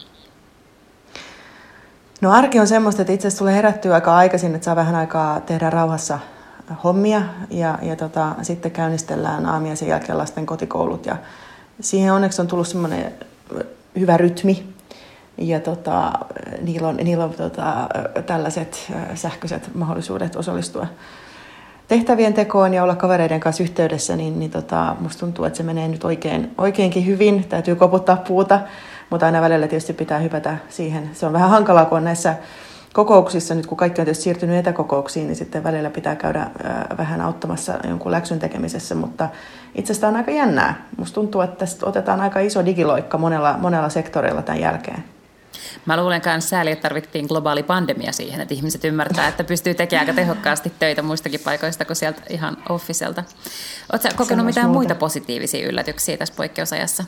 No 2.21 2.33
arki 2.33 2.61
on 2.61 2.67
semmoista, 2.67 3.03
että 3.03 3.13
itse 3.13 3.29
asiassa 3.29 3.39
tulee 3.39 3.55
herättyä 3.55 3.95
aika 3.95 4.17
aikaisin, 4.17 4.55
että 4.55 4.65
saa 4.65 4.77
vähän 4.77 4.95
aikaa 4.95 5.41
tehdä 5.41 5.71
rauhassa 5.71 6.19
hommia 6.85 7.23
ja, 7.51 7.79
ja 7.83 7.97
tota, 7.97 8.35
sitten 8.43 8.71
käynnistellään 8.71 9.47
aamiaisen 9.47 9.89
jälkeen 9.89 10.19
lasten 10.19 10.47
kotikoulut 10.47 11.07
ja 11.07 11.17
siihen 11.81 12.13
onneksi 12.13 12.41
on 12.41 12.49
tullut 12.49 12.69
semmoinen 12.69 13.15
hyvä 13.99 14.17
rytmi 14.17 14.67
ja 15.39 15.61
tota, 15.61 16.13
niillä 16.61 16.89
on, 16.89 16.97
niillä 16.97 17.25
on 17.25 17.35
tota, 17.35 17.89
tällaiset 18.27 18.93
sähköiset 19.15 19.75
mahdollisuudet 19.75 20.37
osallistua 20.37 20.87
tehtävien 21.89 22.35
tekoon 22.35 22.75
ja 22.75 22.83
olla 22.83 22.97
kavereiden 22.97 23.41
kanssa 23.41 23.63
yhteydessä, 23.63 24.17
niin, 24.17 24.39
niin 24.39 24.51
tota, 24.51 24.97
musta 25.01 25.21
tuntuu, 25.21 25.45
että 25.45 25.57
se 25.57 25.63
menee 25.63 25.89
nyt 25.89 26.05
oikein, 26.05 26.51
oikeinkin 26.59 27.07
hyvin. 27.07 27.45
Täytyy 27.49 27.75
koputtaa 27.75 28.17
puuta, 28.17 28.61
mutta 29.11 29.27
aina 29.27 29.41
välillä 29.41 29.69
tietysti 29.69 29.93
pitää 29.93 30.19
hypätä 30.19 30.57
siihen. 30.69 31.11
Se 31.13 31.27
on 31.27 31.33
vähän 31.33 31.51
hankalaa, 31.51 31.85
kun 31.85 31.99
on 31.99 32.05
näissä 32.05 32.35
kokouksissa, 32.93 33.55
nyt 33.55 33.67
kun 33.67 33.79
kaikki 33.79 34.01
on 34.01 34.05
tietysti 34.05 34.25
siirtynyt 34.25 34.57
etäkokouksiin, 34.57 35.27
niin 35.27 35.37
sitten 35.37 35.65
välillä 35.65 35.91
pitää 35.91 36.17
käydä 36.17 36.51
vähän 36.99 37.21
auttamassa 37.21 37.79
jonkun 37.89 38.13
läksyn 38.13 38.39
tekemisessä, 38.39 38.95
mutta 38.95 39.29
itse 39.75 39.93
asiassa 39.93 40.09
on 40.09 40.17
aika 40.17 40.31
jännää. 40.31 40.87
Musta 40.97 41.15
tuntuu, 41.15 41.41
että 41.41 41.57
tästä 41.57 41.87
otetaan 41.87 42.21
aika 42.21 42.41
iso 42.41 42.65
digiloikka 42.65 43.19
monella, 43.19 43.59
monella 43.59 43.89
sektorilla 43.89 44.43
tämän 44.43 44.61
jälkeen. 44.61 45.05
Mä 45.87 45.97
luulen 45.97 46.23
myös 46.27 46.49
sääli, 46.49 46.71
että 46.71 46.83
tarvittiin 46.83 47.27
globaali 47.27 47.63
pandemia 47.63 48.13
siihen, 48.13 48.41
että 48.41 48.55
ihmiset 48.55 48.85
ymmärtää, 48.85 49.29
että 49.29 49.45
pystyy 49.45 49.75
tekemään 49.75 50.09
aika 50.09 50.17
tehokkaasti 50.21 50.73
töitä 50.79 51.03
muistakin 51.03 51.41
paikoista 51.41 51.85
kuin 51.85 51.97
sieltä 51.97 52.23
ihan 52.31 52.57
officelta. 52.69 53.25
Oletko 53.93 54.09
kokenut 54.17 54.47
mitään 54.47 54.67
muuta. 54.67 54.79
muita 54.79 54.95
positiivisia 54.95 55.69
yllätyksiä 55.69 56.17
tässä 56.17 56.35
poikkeusajassa? 56.37 57.05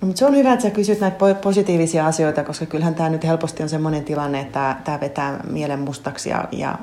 No, 0.00 0.06
mutta 0.06 0.18
se 0.18 0.26
on 0.26 0.36
hyvä, 0.36 0.52
että 0.52 0.62
sä 0.62 0.70
kysyt 0.70 1.00
näitä 1.00 1.34
positiivisia 1.34 2.06
asioita, 2.06 2.44
koska 2.44 2.66
kyllähän 2.66 2.94
tämä 2.94 3.08
nyt 3.08 3.24
helposti 3.24 3.62
on 3.62 3.68
sellainen 3.68 4.04
tilanne, 4.04 4.40
että 4.40 4.76
tämä 4.84 5.00
vetää 5.00 5.40
mielen 5.50 5.78
mustaksi 5.78 6.30
ja, 6.30 6.44
ja 6.52 6.78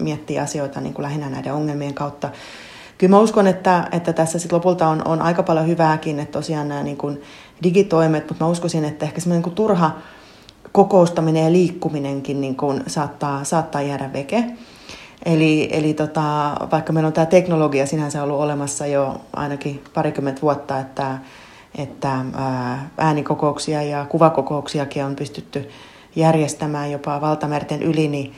miettii 0.00 0.38
asioita 0.38 0.80
niin 0.80 0.94
kuin 0.94 1.02
lähinnä 1.02 1.30
näiden 1.30 1.54
ongelmien 1.54 1.94
kautta. 1.94 2.30
Kyllä 2.98 3.10
mä 3.10 3.20
uskon, 3.20 3.46
että, 3.46 3.88
että 3.92 4.12
tässä 4.12 4.38
sit 4.38 4.52
lopulta 4.52 4.88
on, 4.88 5.02
on 5.08 5.22
aika 5.22 5.42
paljon 5.42 5.66
hyvääkin, 5.66 6.20
että 6.20 6.32
tosiaan 6.32 6.68
nämä 6.68 6.82
niin 6.82 6.96
kuin 6.96 7.22
digitoimet, 7.62 8.28
mutta 8.28 8.44
mä 8.44 8.50
uskoisin, 8.50 8.84
että 8.84 9.04
ehkä 9.04 9.20
semmoinen 9.20 9.42
niin 9.42 9.54
turha 9.54 9.90
kokoustaminen 10.72 11.44
ja 11.44 11.52
liikkuminenkin 11.52 12.40
niin 12.40 12.56
kuin 12.56 12.82
saattaa, 12.86 13.44
saattaa 13.44 13.82
jäädä 13.82 14.12
veke. 14.12 14.44
Eli, 15.24 15.68
eli 15.72 15.94
tota, 15.94 16.56
vaikka 16.72 16.92
meillä 16.92 17.06
on 17.06 17.12
tämä 17.12 17.26
teknologia 17.26 17.86
sinänsä 17.86 18.22
ollut 18.22 18.40
olemassa 18.40 18.86
jo 18.86 19.20
ainakin 19.32 19.84
parikymmentä 19.94 20.42
vuotta, 20.42 20.78
että 20.78 21.18
että 21.78 22.24
äänikokouksia 22.96 23.82
ja 23.82 24.06
kuvakokouksiakin 24.08 25.04
on 25.04 25.16
pystytty 25.16 25.68
järjestämään 26.16 26.92
jopa 26.92 27.20
valtamerten 27.20 27.82
yli, 27.82 28.08
niin, 28.08 28.32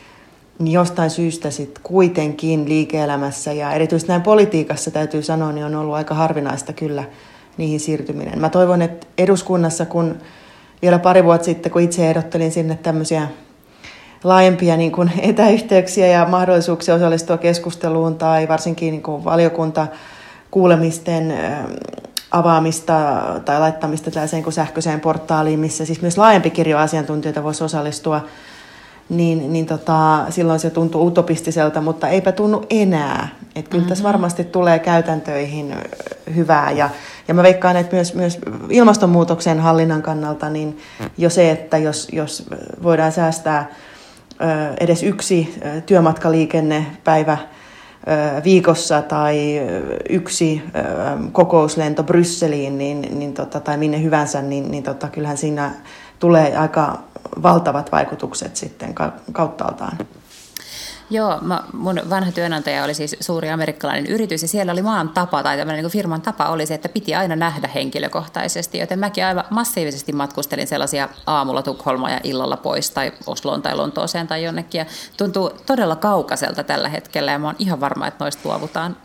niin 0.58 0.72
jostain 0.72 1.10
syystä 1.10 1.50
sitten 1.50 1.82
kuitenkin 1.82 2.68
liike-elämässä 2.68 3.52
ja 3.52 3.72
erityisesti 3.72 4.08
näin 4.08 4.22
politiikassa 4.22 4.90
täytyy 4.90 5.22
sanoa, 5.22 5.52
niin 5.52 5.66
on 5.66 5.74
ollut 5.74 5.94
aika 5.94 6.14
harvinaista 6.14 6.72
kyllä 6.72 7.04
niihin 7.56 7.80
siirtyminen. 7.80 8.38
Mä 8.38 8.48
toivon, 8.48 8.82
että 8.82 9.06
eduskunnassa, 9.18 9.86
kun 9.86 10.16
vielä 10.82 10.98
pari 10.98 11.24
vuotta 11.24 11.44
sitten, 11.44 11.72
kun 11.72 11.82
itse 11.82 12.08
ehdottelin 12.08 12.52
sinne 12.52 12.78
tämmöisiä 12.82 13.28
laajempia 14.24 14.76
niin 14.76 14.92
kuin 14.92 15.12
etäyhteyksiä 15.30 16.06
ja 16.06 16.26
mahdollisuuksia 16.28 16.94
osallistua 16.94 17.38
keskusteluun 17.38 18.18
tai 18.18 18.48
varsinkin 18.48 18.92
niin 18.92 19.02
kuin 19.02 19.24
valiokunta 19.24 19.86
kuulemisten 20.50 21.34
avaamista 22.30 23.22
tai 23.44 23.60
laittamista 23.60 24.10
tällaiseen 24.10 24.42
kuin 24.42 24.52
sähköiseen 24.52 25.00
portaaliin, 25.00 25.60
missä 25.60 25.84
siis 25.84 26.02
myös 26.02 26.18
laajempi 26.18 26.50
kirjo 26.50 26.78
asiantuntijoita 26.78 27.42
voisi 27.42 27.64
osallistua, 27.64 28.24
niin, 29.08 29.52
niin 29.52 29.66
tota, 29.66 30.26
silloin 30.30 30.60
se 30.60 30.70
tuntuu 30.70 31.06
utopistiselta, 31.06 31.80
mutta 31.80 32.08
eipä 32.08 32.32
tunnu 32.32 32.64
enää. 32.70 33.28
Että 33.56 33.70
kyllä 33.70 33.82
mm-hmm. 33.82 33.88
tässä 33.88 34.04
varmasti 34.04 34.44
tulee 34.44 34.78
käytäntöihin 34.78 35.74
hyvää. 36.34 36.70
Ja, 36.70 36.90
ja 37.28 37.34
mä 37.34 37.42
veikkaan, 37.42 37.76
että 37.76 37.96
myös, 37.96 38.14
myös 38.14 38.38
ilmastonmuutoksen 38.70 39.60
hallinnan 39.60 40.02
kannalta, 40.02 40.50
niin 40.50 40.78
jo 41.18 41.30
se, 41.30 41.50
että 41.50 41.78
jos, 41.78 42.08
jos 42.12 42.46
voidaan 42.82 43.12
säästää 43.12 43.70
edes 44.80 45.02
yksi 45.02 45.60
työmatkaliikennepäivä 45.86 47.38
viikossa 48.44 49.02
tai 49.02 49.60
yksi 50.08 50.62
kokouslento 51.32 52.02
Brysseliin 52.02 52.78
niin, 52.78 53.18
niin 53.18 53.34
tota, 53.34 53.60
tai 53.60 53.76
minne 53.76 54.02
hyvänsä, 54.02 54.42
niin, 54.42 54.70
niin 54.70 54.82
tota, 54.82 55.08
kyllähän 55.08 55.36
siinä 55.36 55.70
tulee 56.18 56.56
aika 56.56 56.98
valtavat 57.42 57.92
vaikutukset 57.92 58.56
sitten 58.56 58.94
kauttaaltaan. 59.32 59.98
Joo, 61.10 61.38
mä, 61.40 61.62
mun 61.72 62.00
vanha 62.10 62.32
työnantaja 62.32 62.84
oli 62.84 62.94
siis 62.94 63.16
suuri 63.20 63.50
amerikkalainen 63.50 64.06
yritys 64.06 64.42
ja 64.42 64.48
siellä 64.48 64.72
oli 64.72 64.82
maan 64.82 65.08
tapa 65.08 65.42
tai 65.42 65.56
tämmöinen 65.56 65.84
niin 65.84 65.92
firman 65.92 66.22
tapa 66.22 66.48
oli 66.48 66.66
se, 66.66 66.74
että 66.74 66.88
piti 66.88 67.14
aina 67.14 67.36
nähdä 67.36 67.68
henkilökohtaisesti, 67.74 68.78
joten 68.78 68.98
mäkin 68.98 69.24
aivan 69.24 69.44
massiivisesti 69.50 70.12
matkustelin 70.12 70.66
sellaisia 70.66 71.08
aamulla 71.26 71.62
Tukholma 71.62 72.10
ja 72.10 72.20
illalla 72.24 72.56
pois 72.56 72.90
tai 72.90 73.12
Osloon 73.26 73.62
tai 73.62 73.76
Lontooseen 73.76 74.26
tai 74.26 74.44
jonnekin 74.44 74.78
ja 74.78 74.86
tuntuu 75.16 75.50
todella 75.66 75.96
kaukaiselta 75.96 76.64
tällä 76.64 76.88
hetkellä 76.88 77.32
ja 77.32 77.38
mä 77.38 77.46
oon 77.46 77.56
ihan 77.58 77.80
varma, 77.80 78.06
että 78.06 78.24
noista 78.24 78.48
luovutaan. 78.48 78.96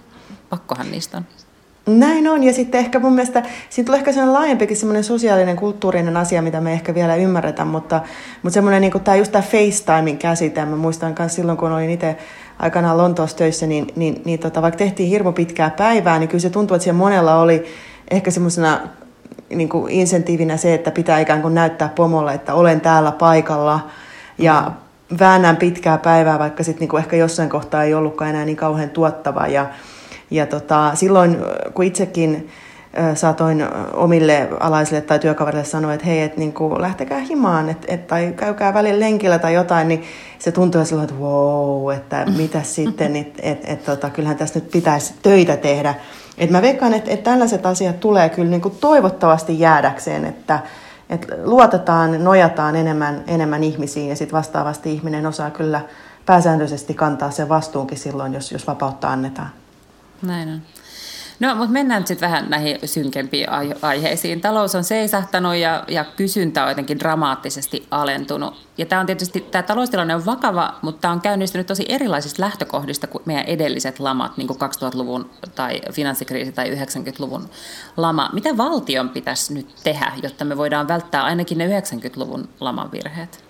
Pakkohan 0.49 0.91
niistä 0.91 1.17
on. 1.17 1.42
Näin 1.85 2.27
on, 2.27 2.43
ja 2.43 2.53
sitten 2.53 2.79
ehkä 2.79 2.99
mun 2.99 3.13
mielestä, 3.13 3.43
siinä 3.69 3.85
tulee 3.85 3.99
ehkä 3.99 4.11
sellainen 4.11 4.33
laajempikin 4.33 4.77
semmoinen 4.77 5.03
sosiaalinen, 5.03 5.55
kulttuurinen 5.55 6.17
asia, 6.17 6.41
mitä 6.41 6.61
me 6.61 6.73
ehkä 6.73 6.93
vielä 6.93 7.15
ymmärretään, 7.15 7.67
mutta, 7.67 8.01
mutta 8.43 8.53
semmoinen 8.53 8.81
niin 8.81 8.91
kuin 8.91 9.03
tämä 9.03 9.15
just 9.15 9.31
tämä 9.31 9.41
FaceTimein 9.41 10.17
käsite, 10.17 10.65
mä 10.65 10.75
muistan 10.75 11.15
myös 11.19 11.35
silloin, 11.35 11.57
kun 11.57 11.71
olin 11.71 11.89
itse 11.89 12.17
aikanaan 12.59 12.97
Lontoossa 12.97 13.37
töissä, 13.37 13.67
niin, 13.67 13.87
niin, 13.95 14.21
niin 14.25 14.39
tota, 14.39 14.61
vaikka 14.61 14.77
tehtiin 14.77 15.09
hirmo 15.09 15.31
pitkää 15.31 15.69
päivää, 15.69 16.19
niin 16.19 16.27
kyllä 16.27 16.41
se 16.41 16.49
tuntuu, 16.49 16.75
että 16.75 16.83
siellä 16.83 16.97
monella 16.97 17.35
oli 17.35 17.65
ehkä 18.11 18.31
semmoisena 18.31 18.79
niin 19.49 19.69
kuin 19.69 19.91
insentiivinä 19.91 20.57
se, 20.57 20.73
että 20.73 20.91
pitää 20.91 21.19
ikään 21.19 21.41
kuin 21.41 21.53
näyttää 21.53 21.89
pomolle, 21.95 22.33
että 22.33 22.53
olen 22.53 22.81
täällä 22.81 23.11
paikalla, 23.11 23.89
ja 24.37 24.71
väännän 25.19 25.57
pitkää 25.57 25.97
päivää, 25.97 26.39
vaikka 26.39 26.63
sitten 26.63 26.87
niin 26.87 26.99
ehkä 26.99 27.15
jossain 27.15 27.49
kohtaa 27.49 27.83
ei 27.83 27.93
ollutkaan 27.93 28.29
enää 28.29 28.45
niin 28.45 28.57
kauhean 28.57 28.89
tuottava, 28.89 29.47
ja 29.47 29.69
ja 30.33 30.45
tota, 30.45 30.91
silloin, 30.95 31.37
kun 31.73 31.85
itsekin 31.85 32.49
saatoin 33.15 33.65
omille 33.93 34.49
alaisille 34.59 35.01
tai 35.01 35.19
työkaverille 35.19 35.65
sanoa, 35.65 35.93
että 35.93 36.05
hei, 36.05 36.21
että 36.21 36.39
niin 36.39 36.53
kuin, 36.53 36.81
lähtekää 36.81 37.19
himaan 37.19 37.69
et, 37.69 37.85
et, 37.87 38.07
tai 38.07 38.33
käykää 38.35 38.73
välillä 38.73 38.99
lenkillä 38.99 39.39
tai 39.39 39.53
jotain, 39.53 39.87
niin 39.87 40.03
se 40.39 40.51
tuntuu 40.51 40.85
silloin, 40.85 41.09
että 41.09 41.21
wow, 41.21 41.93
että 41.93 42.25
mitä 42.37 42.63
sitten, 42.63 43.15
että 43.15 43.41
et, 43.43 43.61
et, 43.65 43.85
tota, 43.85 44.09
kyllähän 44.09 44.37
tässä 44.37 44.59
nyt 44.59 44.71
pitäisi 44.71 45.13
töitä 45.21 45.57
tehdä. 45.57 45.95
Et 46.37 46.49
mä 46.49 46.61
veikkaan, 46.61 46.93
että 46.93 47.11
et 47.11 47.23
tällaiset 47.23 47.65
asiat 47.65 47.99
tulee 47.99 48.29
kyllä 48.29 48.49
niin 48.49 48.61
kuin 48.61 48.75
toivottavasti 48.81 49.59
jäädäkseen, 49.59 50.25
että 50.25 50.59
et 51.09 51.27
luotetaan, 51.43 52.23
nojataan 52.23 52.75
enemmän, 52.75 53.23
enemmän 53.27 53.63
ihmisiin 53.63 54.09
ja 54.09 54.15
sitten 54.15 54.37
vastaavasti 54.37 54.93
ihminen 54.93 55.25
osaa 55.25 55.51
kyllä 55.51 55.81
pääsääntöisesti 56.25 56.93
kantaa 56.93 57.31
sen 57.31 57.49
vastuunkin 57.49 57.97
silloin, 57.97 58.33
jos, 58.33 58.51
jos 58.51 58.67
vapautta 58.67 59.07
annetaan. 59.07 59.62
Näin 60.23 60.49
on. 60.49 60.61
No, 61.39 61.55
mutta 61.55 61.71
mennään 61.71 62.07
sitten 62.07 62.29
vähän 62.29 62.49
näihin 62.49 62.79
synkempiin 62.85 63.47
aiheisiin. 63.81 64.41
Talous 64.41 64.75
on 64.75 64.83
seisahtanut 64.83 65.55
ja, 65.55 65.83
ja 65.87 66.03
kysyntä 66.03 66.63
on 66.63 66.69
jotenkin 66.69 66.99
dramaattisesti 66.99 67.87
alentunut. 67.91 68.67
Ja 68.77 68.85
tämä 68.85 68.99
on 68.99 69.05
tietysti, 69.05 69.41
tämä 69.41 69.63
taloustilanne 69.63 70.15
on 70.15 70.25
vakava, 70.25 70.79
mutta 70.81 71.01
tämä 71.01 71.11
on 71.11 71.21
käynnistynyt 71.21 71.67
tosi 71.67 71.85
erilaisista 71.89 72.41
lähtökohdista 72.41 73.07
kuin 73.07 73.21
meidän 73.25 73.45
edelliset 73.45 73.99
lamat, 73.99 74.37
niin 74.37 74.47
kuin 74.47 74.59
2000-luvun 74.59 75.29
tai 75.55 75.81
finanssikriisi 75.91 76.51
tai 76.51 76.75
90-luvun 76.75 77.49
lama. 77.97 78.29
Mitä 78.33 78.57
valtion 78.57 79.09
pitäisi 79.09 79.53
nyt 79.53 79.75
tehdä, 79.83 80.11
jotta 80.23 80.45
me 80.45 80.57
voidaan 80.57 80.87
välttää 80.87 81.23
ainakin 81.23 81.57
ne 81.57 81.79
90-luvun 81.79 82.49
laman 82.59 82.91
virheet? 82.91 83.43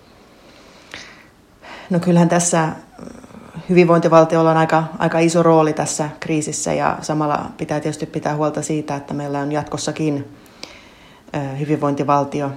No 1.90 2.00
kyllähän 2.00 2.28
tässä 2.28 2.68
hyvinvointivaltiolla 3.68 4.50
on 4.50 4.56
aika, 4.56 4.84
aika 4.98 5.18
iso 5.18 5.42
rooli 5.42 5.72
tässä 5.72 6.08
kriisissä 6.20 6.72
ja 6.72 6.98
samalla 7.00 7.50
pitää 7.56 7.80
tietysti 7.80 8.06
pitää 8.06 8.36
huolta 8.36 8.62
siitä, 8.62 8.96
että 8.96 9.14
meillä 9.14 9.40
on 9.40 9.52
jatkossakin 9.52 10.28
hyvinvointivaltio 11.58 12.50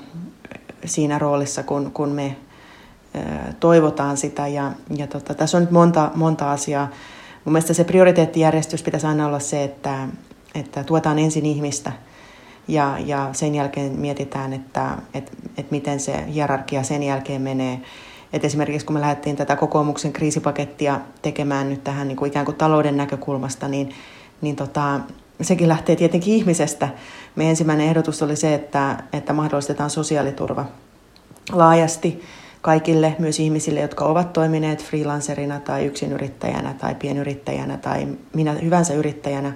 siinä 0.85 1.19
roolissa, 1.19 1.63
kun, 1.63 1.91
kun 1.91 2.09
me 2.09 2.35
toivotaan 3.59 4.17
sitä. 4.17 4.47
Ja, 4.47 4.71
ja 4.97 5.07
tota, 5.07 5.33
tässä 5.33 5.57
on 5.57 5.63
nyt 5.63 5.71
monta, 5.71 6.11
monta 6.15 6.51
asiaa. 6.51 6.89
Mun 7.45 7.53
mielestä 7.53 7.73
se 7.73 7.83
prioriteettijärjestys 7.83 8.83
pitäisi 8.83 9.07
aina 9.07 9.27
olla 9.27 9.39
se, 9.39 9.63
että, 9.63 10.07
että 10.55 10.83
tuetaan 10.83 11.19
ensin 11.19 11.45
ihmistä 11.45 11.91
ja, 12.67 12.97
ja 13.05 13.29
sen 13.33 13.55
jälkeen 13.55 13.91
mietitään, 13.91 14.53
että, 14.53 14.97
että, 15.13 15.31
että 15.57 15.71
miten 15.71 15.99
se 15.99 16.23
hierarkia 16.33 16.83
sen 16.83 17.03
jälkeen 17.03 17.41
menee. 17.41 17.81
Et 18.33 18.45
esimerkiksi 18.45 18.85
kun 18.85 18.93
me 18.93 19.01
lähdettiin 19.01 19.35
tätä 19.35 19.55
kokoomuksen 19.55 20.13
kriisipakettia 20.13 20.99
tekemään 21.21 21.69
nyt 21.69 21.83
tähän 21.83 22.07
niin 22.07 22.15
kuin 22.15 22.29
ikään 22.29 22.45
kuin 22.45 22.57
talouden 22.57 22.97
näkökulmasta, 22.97 23.67
niin, 23.67 23.89
niin 24.41 24.55
tota, 24.55 24.99
sekin 25.41 25.69
lähtee 25.69 25.95
tietenkin 25.95 26.33
ihmisestä. 26.33 26.89
Meidän 27.35 27.49
ensimmäinen 27.49 27.87
ehdotus 27.87 28.21
oli 28.21 28.35
se, 28.35 28.53
että, 28.53 29.03
että 29.13 29.33
mahdollistetaan 29.33 29.89
sosiaaliturva 29.89 30.65
laajasti 31.51 32.21
kaikille, 32.61 33.15
myös 33.19 33.39
ihmisille, 33.39 33.79
jotka 33.79 34.05
ovat 34.05 34.33
toimineet 34.33 34.83
freelancerina 34.83 35.59
tai 35.59 35.85
yksinyrittäjänä 35.85 36.73
tai 36.73 36.95
pienyrittäjänä 36.95 37.77
tai 37.77 38.07
minä 38.33 38.51
hyvänsä 38.53 38.93
yrittäjänä, 38.93 39.53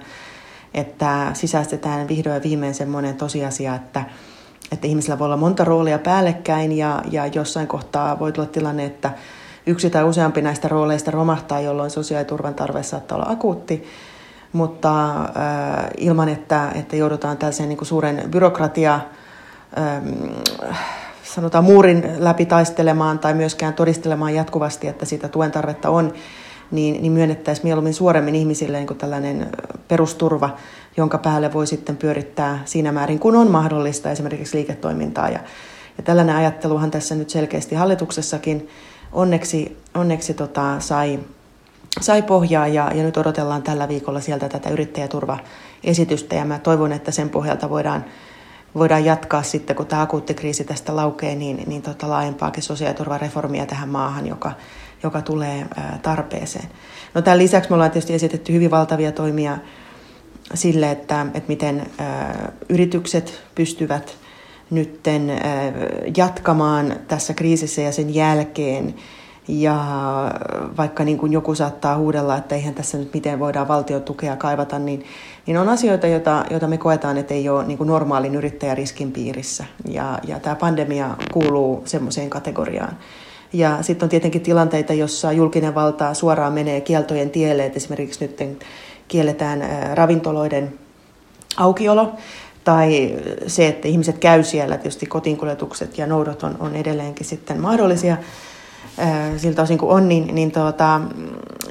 että 0.74 1.30
sisäistetään 1.32 2.08
vihdoin 2.08 2.34
ja 2.34 2.42
viimein 2.42 2.74
semmoinen 2.74 3.16
tosiasia, 3.16 3.74
että, 3.74 4.04
että 4.72 4.86
ihmisillä 4.86 5.18
voi 5.18 5.24
olla 5.24 5.36
monta 5.36 5.64
roolia 5.64 5.98
päällekkäin 5.98 6.72
ja, 6.72 7.02
ja 7.10 7.26
jossain 7.26 7.66
kohtaa 7.66 8.18
voi 8.18 8.32
tulla 8.32 8.48
tilanne, 8.48 8.84
että 8.84 9.10
yksi 9.66 9.90
tai 9.90 10.04
useampi 10.04 10.42
näistä 10.42 10.68
rooleista 10.68 11.10
romahtaa, 11.10 11.60
jolloin 11.60 11.90
sosiaaliturvan 11.90 12.54
tarve 12.54 12.82
saattaa 12.82 13.18
olla 13.18 13.30
akuutti, 13.30 13.84
mutta 14.52 15.10
äh, 15.16 15.26
ilman, 15.96 16.28
että, 16.28 16.70
että 16.74 16.96
joudutaan 16.96 17.36
tällaiseen 17.38 17.68
niin 17.68 17.76
kuin 17.76 17.88
suuren 17.88 18.22
byrokratia, 18.30 19.00
äh, 19.78 20.78
sanotaan 21.22 21.64
muurin 21.64 22.04
läpi 22.18 22.46
taistelemaan 22.46 23.18
tai 23.18 23.34
myöskään 23.34 23.74
todistelemaan 23.74 24.34
jatkuvasti, 24.34 24.88
että 24.88 25.04
sitä 25.04 25.28
tuen 25.28 25.50
tarvetta 25.50 25.90
on, 25.90 26.12
niin, 26.72 27.02
niin 27.02 27.12
myönnettäisiin 27.12 27.66
mieluummin 27.66 27.94
suoremmin 27.94 28.34
ihmisille 28.34 28.76
niin 28.76 28.86
kuin 28.86 28.98
tällainen 28.98 29.50
perusturva, 29.88 30.56
jonka 30.96 31.18
päälle 31.18 31.52
voi 31.52 31.66
sitten 31.66 31.96
pyörittää 31.96 32.62
siinä 32.64 32.92
määrin, 32.92 33.18
kun 33.18 33.36
on 33.36 33.50
mahdollista 33.50 34.10
esimerkiksi 34.10 34.56
liiketoimintaa. 34.56 35.28
Ja, 35.28 35.40
ja 35.98 36.02
tällainen 36.04 36.36
ajatteluhan 36.36 36.90
tässä 36.90 37.14
nyt 37.14 37.30
selkeästi 37.30 37.74
hallituksessakin 37.74 38.68
onneksi, 39.12 39.78
onneksi 39.94 40.34
tota, 40.34 40.80
sai, 40.80 41.18
sai 42.00 42.22
pohjaa 42.22 42.66
ja, 42.66 42.90
ja 42.94 43.02
nyt 43.02 43.16
odotellaan 43.16 43.62
tällä 43.62 43.88
viikolla 43.88 44.20
sieltä 44.20 44.48
tätä 44.48 44.70
yrittäjäturvaesitystä 44.70 46.34
ja 46.34 46.44
mä 46.44 46.58
toivon, 46.58 46.92
että 46.92 47.10
sen 47.10 47.28
pohjalta 47.28 47.70
voidaan, 47.70 48.04
voidaan 48.74 49.04
jatkaa 49.04 49.42
sitten, 49.42 49.76
kun 49.76 49.86
tämä 49.86 50.02
akuutti 50.02 50.34
kriisi 50.34 50.64
tästä 50.64 50.96
laukee, 50.96 51.34
niin, 51.34 51.62
niin 51.66 51.82
tota 51.82 52.08
laajempaakin 52.08 52.62
sosiaaliturvareformia 52.62 53.66
tähän 53.66 53.88
maahan, 53.88 54.26
joka, 54.26 54.52
joka 55.02 55.22
tulee 55.22 55.66
tarpeeseen. 56.02 56.68
No 57.14 57.22
tämän 57.22 57.38
lisäksi 57.38 57.70
me 57.70 57.74
ollaan 57.74 57.90
tietysti 57.90 58.14
esitetty 58.14 58.52
hyvin 58.52 58.70
valtavia 58.70 59.12
toimia 59.12 59.58
sille, 60.54 60.90
että, 60.90 61.26
että 61.34 61.48
miten 61.48 61.86
yritykset 62.68 63.42
pystyvät 63.54 64.16
nytten 64.70 65.32
jatkamaan 66.16 66.96
tässä 67.08 67.34
kriisissä 67.34 67.82
ja 67.82 67.92
sen 67.92 68.14
jälkeen. 68.14 68.94
Ja 69.48 69.78
vaikka 70.76 71.04
niin 71.04 71.18
kuin 71.18 71.32
joku 71.32 71.54
saattaa 71.54 71.96
huudella, 71.96 72.36
että 72.36 72.54
eihän 72.54 72.74
tässä 72.74 72.98
nyt 72.98 73.14
miten 73.14 73.38
voidaan 73.38 73.68
valtiotukea 73.68 74.36
kaivata, 74.36 74.78
niin, 74.78 75.04
niin 75.46 75.58
on 75.58 75.68
asioita, 75.68 76.06
joita, 76.06 76.44
joita 76.50 76.68
me 76.68 76.78
koetaan, 76.78 77.18
että 77.18 77.34
ei 77.34 77.48
ole 77.48 77.64
niin 77.64 77.78
kuin 77.78 77.88
normaalin 77.88 78.34
yrittäjäriskin 78.34 79.12
piirissä. 79.12 79.64
Ja, 79.88 80.18
ja 80.26 80.40
tämä 80.40 80.56
pandemia 80.56 81.16
kuuluu 81.32 81.82
semmoiseen 81.84 82.30
kategoriaan. 82.30 82.96
Ja 83.52 83.82
sitten 83.82 84.06
on 84.06 84.10
tietenkin 84.10 84.40
tilanteita, 84.40 84.92
jossa 84.92 85.32
julkinen 85.32 85.74
valta 85.74 86.14
suoraan 86.14 86.52
menee 86.52 86.80
kieltojen 86.80 87.30
tielle, 87.30 87.64
että 87.64 87.76
esimerkiksi 87.76 88.24
nyt 88.24 88.64
kielletään 89.08 89.64
ravintoloiden 89.94 90.78
aukiolo, 91.56 92.12
tai 92.64 93.16
se, 93.46 93.68
että 93.68 93.88
ihmiset 93.88 94.18
käy 94.18 94.42
siellä, 94.42 94.76
tietysti 94.76 95.06
kotiinkuljetukset 95.06 95.98
ja 95.98 96.06
noudot 96.06 96.42
on, 96.42 96.56
on 96.60 96.74
edelleenkin 96.74 97.26
sitten 97.26 97.60
mahdollisia 97.60 98.16
siltä 99.36 99.62
osin 99.62 99.78
kuin 99.78 99.92
on, 99.92 100.08
niin, 100.08 100.34
niin, 100.34 100.52
tuota, 100.52 101.00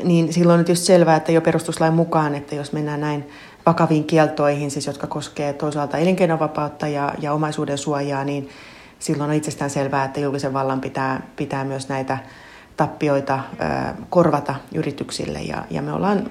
niin 0.04 0.34
silloin 0.34 0.60
on 0.60 0.66
tietysti 0.66 0.86
selvää, 0.86 1.16
että 1.16 1.32
jo 1.32 1.42
perustuslain 1.42 1.94
mukaan, 1.94 2.36
että 2.36 2.56
jos 2.56 2.74
mennään 2.74 3.02
näin 3.02 3.30
vakaviin 3.66 4.04
kieltoihin, 4.04 4.72
siis 4.72 4.88
jotka 4.88 5.08
koskee 5.08 5.54
toisaalta 5.54 5.98
elinkeinovapautta 5.98 6.88
ja, 6.88 7.14
ja 7.22 7.34
omaisuuden 7.34 7.78
suojaa, 7.78 8.24
niin 8.24 8.50
silloin 9.02 9.30
on 9.30 9.36
itsestään 9.36 9.70
selvää, 9.70 10.06
että 10.06 10.20
julkisen 10.20 10.54
vallan 10.54 10.82
pitää, 10.82 11.22
pitää 11.36 11.64
myös 11.64 11.90
näitä 11.90 12.18
tappioita 12.78 13.40
korvata 14.10 14.56
yrityksille. 14.76 15.40
Ja, 15.40 15.66
ja 15.70 15.82
me 15.82 15.94
ollaan 15.94 16.30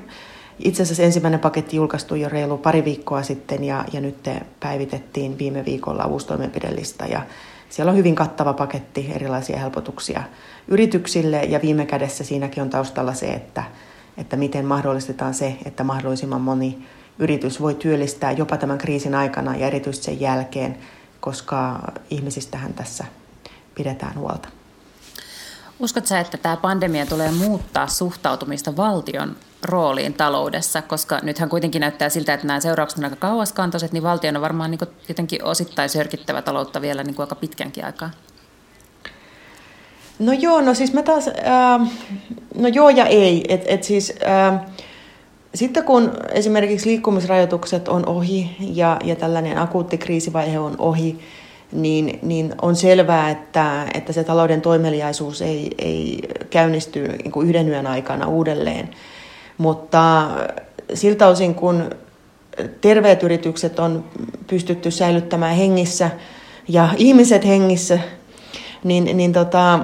itse 0.59 0.83
asiassa 0.83 1.03
ensimmäinen 1.03 1.41
paketti 1.41 1.77
julkaistu 1.77 2.15
jo 2.15 2.29
reilu 2.29 2.59
pari 2.59 2.85
viikkoa 2.85 3.23
sitten 3.23 3.65
ja, 3.65 3.85
ja 3.93 4.01
nyt 4.01 4.31
päivitettiin 4.61 5.39
viime 5.39 5.65
viikolla 5.65 6.05
uusi 6.05 6.27
toimenpidelista 6.27 7.07
ja 7.07 7.23
siellä 7.69 7.91
on 7.91 7.97
hyvin 7.99 8.15
kattava 8.15 8.53
paketti 8.53 9.13
erilaisia 9.15 9.59
helpotuksia 9.59 10.23
yrityksille 10.69 11.43
ja 11.43 11.63
viime 11.63 11.87
kädessä 11.87 12.25
siinäkin 12.25 12.63
on 12.63 12.71
taustalla 12.71 13.15
se, 13.15 13.27
että, 13.27 13.65
että 14.19 14.37
miten 14.37 14.67
mahdollistetaan 14.67 15.35
se, 15.35 15.57
että 15.65 15.85
mahdollisimman 15.85 16.41
moni 16.41 16.79
yritys 17.19 17.61
voi 17.61 17.75
työllistää 17.75 18.33
jopa 18.33 18.57
tämän 18.57 18.79
kriisin 18.79 19.15
aikana 19.15 19.57
ja 19.57 19.67
erityisesti 19.67 20.07
sen 20.07 20.21
jälkeen, 20.21 20.77
koska 21.21 21.81
ihmisistähän 22.11 22.75
tässä 22.75 23.05
pidetään 23.75 24.15
huolta. 24.15 24.49
Uskotko 25.81 26.15
että 26.15 26.37
tämä 26.37 26.57
pandemia 26.57 27.07
tulee 27.07 27.31
muuttaa 27.31 27.87
suhtautumista 27.87 28.77
valtion 28.77 29.37
rooliin 29.63 30.15
taloudessa, 30.15 30.83
koska 30.83 31.19
nythän 31.23 31.49
kuitenkin 31.49 31.81
näyttää 31.81 32.09
siltä, 32.09 32.35
että 32.35 32.47
nämä 32.47 32.61
seuraukset 32.61 32.99
on 32.99 33.05
aika 33.05 33.17
kauaskantoiset, 33.17 33.93
niin 33.93 34.03
valtion 34.03 34.37
on 34.37 34.43
varmaan 34.43 34.71
niin 34.71 34.81
jotenkin 35.09 35.45
osittain 35.45 35.89
sörkittävä 35.89 36.43
taloutta 36.43 36.81
vielä 36.81 37.05
niin 37.05 37.21
aika 37.21 37.35
pitkänkin 37.35 37.85
aikaa. 37.85 38.11
No 40.19 40.33
joo, 40.33 40.61
no 40.61 40.75
siis 40.75 40.93
mä 40.93 41.03
taas, 41.03 41.29
äh, 41.29 41.91
no 42.55 42.69
joo 42.69 42.89
ja 42.89 43.07
ei. 43.07 43.45
Et, 43.49 43.63
et 43.67 43.85
siis, 43.85 44.13
äh, 44.27 44.61
sitten 45.55 45.85
kun 45.85 46.13
esimerkiksi 46.33 46.89
liikkumisrajoitukset 46.89 47.89
on 47.89 48.07
ohi 48.07 48.57
ja, 48.61 48.97
ja 49.05 49.17
tällainen 49.17 49.59
akuutti 49.59 49.99
kriisivaihe 49.99 50.59
on 50.59 50.75
ohi, 50.79 51.19
niin, 51.73 52.19
niin 52.23 52.55
on 52.63 52.77
selvää, 52.77 53.31
että, 53.31 53.87
että 53.95 54.13
se 54.13 54.25
talouden 54.25 54.61
toimeliaisuus 54.61 55.43
ei, 55.43 55.71
ei 55.79 56.21
käynnisty 56.51 57.09
niin 57.09 57.33
kuin 57.33 57.49
yhden 57.49 57.69
yön 57.69 57.87
aikana 57.87 58.27
uudelleen. 58.27 58.91
Mutta 59.59 60.31
siltä 60.95 61.27
osin, 61.27 61.55
kun 61.55 61.91
terveet 62.81 63.23
yritykset 63.23 63.79
on 63.79 64.05
pystytty 64.47 64.91
säilyttämään 64.91 65.57
hengissä 65.57 66.11
ja 66.69 66.89
ihmiset 66.97 67.47
hengissä, 67.47 67.99
niin, 68.85 69.17
niin 69.17 69.33
tota, 69.33 69.81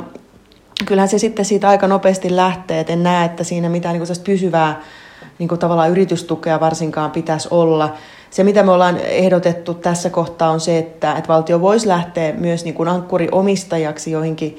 kyllähän 0.86 1.08
se 1.08 1.18
sitten 1.18 1.44
siitä 1.44 1.68
aika 1.68 1.86
nopeasti 1.86 2.36
lähtee. 2.36 2.80
Et 2.80 2.90
en 2.90 3.02
näe, 3.02 3.24
että 3.24 3.44
siinä 3.44 3.68
mitään 3.68 3.98
niin 3.98 4.24
pysyvää 4.24 4.82
niin 5.38 5.48
kuin 5.48 5.58
tavallaan 5.58 5.90
yritystukea 5.90 6.60
varsinkaan 6.60 7.10
pitäisi 7.10 7.48
olla. 7.50 7.94
Se, 8.30 8.44
mitä 8.44 8.62
me 8.62 8.70
ollaan 8.70 8.96
ehdotettu 8.96 9.74
tässä 9.74 10.10
kohtaa, 10.10 10.50
on 10.50 10.60
se, 10.60 10.78
että, 10.78 11.12
että 11.12 11.28
valtio 11.28 11.60
voisi 11.60 11.88
lähteä 11.88 12.32
myös 12.32 12.64
niin 12.64 12.74
kuin 12.74 12.88
ankkuriomistajaksi 12.88 14.10
joihinkin 14.10 14.58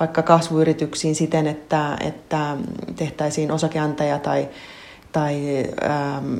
vaikka 0.00 0.22
kasvuyrityksiin 0.22 1.14
siten, 1.14 1.46
että, 1.46 1.96
että 2.00 2.56
tehtäisiin 2.96 3.52
osakeantaja 3.52 4.18
tai, 4.18 4.48
tai 5.12 5.66
ähm, 5.84 6.34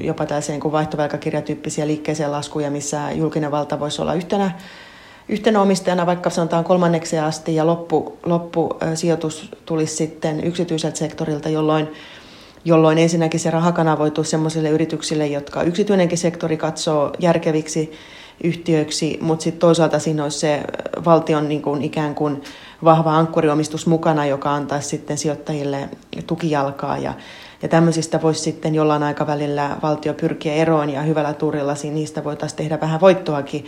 jopa 0.00 0.26
tällaisia 0.26 0.58
niin 0.58 0.72
vaihtovelkakirjatyyppisiä 0.72 1.86
liikkeeseen 1.86 2.32
laskuja, 2.32 2.70
missä 2.70 3.12
julkinen 3.12 3.50
valta 3.50 3.80
voisi 3.80 4.02
olla 4.02 4.14
yhtenä 4.14 4.50
yhtenä 5.28 5.60
omistajana 5.60 6.06
vaikka 6.06 6.30
sanotaan 6.30 6.64
kolmannekseen 6.64 7.24
asti 7.24 7.54
ja 7.54 7.66
loppu, 7.66 8.18
loppusijoitus 8.26 9.50
tulisi 9.66 9.96
sitten 9.96 10.44
yksityiseltä 10.44 10.98
sektorilta, 10.98 11.48
jolloin, 11.48 11.88
jolloin 12.64 12.98
ensinnäkin 12.98 13.40
se 13.40 13.50
raha 13.50 13.72
kanavoituu 13.72 14.24
sellaisille 14.24 14.68
yrityksille, 14.68 15.26
jotka 15.26 15.62
yksityinenkin 15.62 16.18
sektori 16.18 16.56
katsoo 16.56 17.12
järkeviksi 17.18 17.92
yhtiöiksi, 18.44 19.18
mutta 19.20 19.42
sitten 19.42 19.60
toisaalta 19.60 19.98
siinä 19.98 20.22
olisi 20.22 20.38
se 20.38 20.62
valtion 21.04 21.48
niin 21.48 21.62
kuin 21.62 21.82
ikään 21.82 22.14
kuin 22.14 22.42
vahva 22.84 23.16
ankkuriomistus 23.16 23.86
mukana, 23.86 24.26
joka 24.26 24.54
antaisi 24.54 24.88
sitten 24.88 25.18
sijoittajille 25.18 25.88
tukijalkaa 26.26 26.98
ja, 26.98 27.14
ja 27.62 27.68
tämmöisistä 27.68 28.22
voisi 28.22 28.40
sitten 28.40 28.74
jollain 28.74 29.02
aikavälillä 29.02 29.76
valtio 29.82 30.14
pyrkiä 30.14 30.54
eroon 30.54 30.90
ja 30.90 31.02
hyvällä 31.02 31.32
tuurilla 31.32 31.74
niistä 31.92 32.24
voitaisiin 32.24 32.56
tehdä 32.56 32.80
vähän 32.80 33.00
voittoakin. 33.00 33.66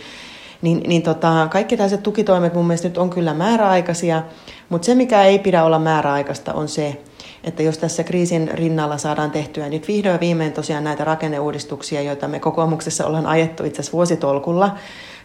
Niin, 0.61 0.83
niin 0.87 1.01
tota, 1.01 1.47
kaikki 1.51 1.77
tällaiset 1.77 2.03
tukitoimet 2.03 2.53
mun 2.53 2.67
mielestä 2.67 2.87
nyt 2.87 2.97
on 2.97 3.09
kyllä 3.09 3.33
määräaikaisia, 3.33 4.23
mutta 4.69 4.85
se 4.85 4.95
mikä 4.95 5.23
ei 5.23 5.39
pidä 5.39 5.63
olla 5.63 5.79
määräaikaista 5.79 6.53
on 6.53 6.67
se, 6.67 7.01
että 7.47 7.63
jos 7.63 7.77
tässä 7.77 8.03
kriisin 8.03 8.49
rinnalla 8.53 8.97
saadaan 8.97 9.31
tehtyä 9.31 9.69
nyt 9.69 9.87
vihdoin 9.87 10.19
viimein 10.19 10.53
tosiaan 10.53 10.83
näitä 10.83 11.03
rakenneuudistuksia, 11.03 12.01
joita 12.01 12.27
me 12.27 12.39
kokoomuksessa 12.39 13.05
ollaan 13.05 13.25
ajettu 13.25 13.63
itse 13.63 13.81
asiassa 13.81 13.93
vuositolkulla, 13.93 14.75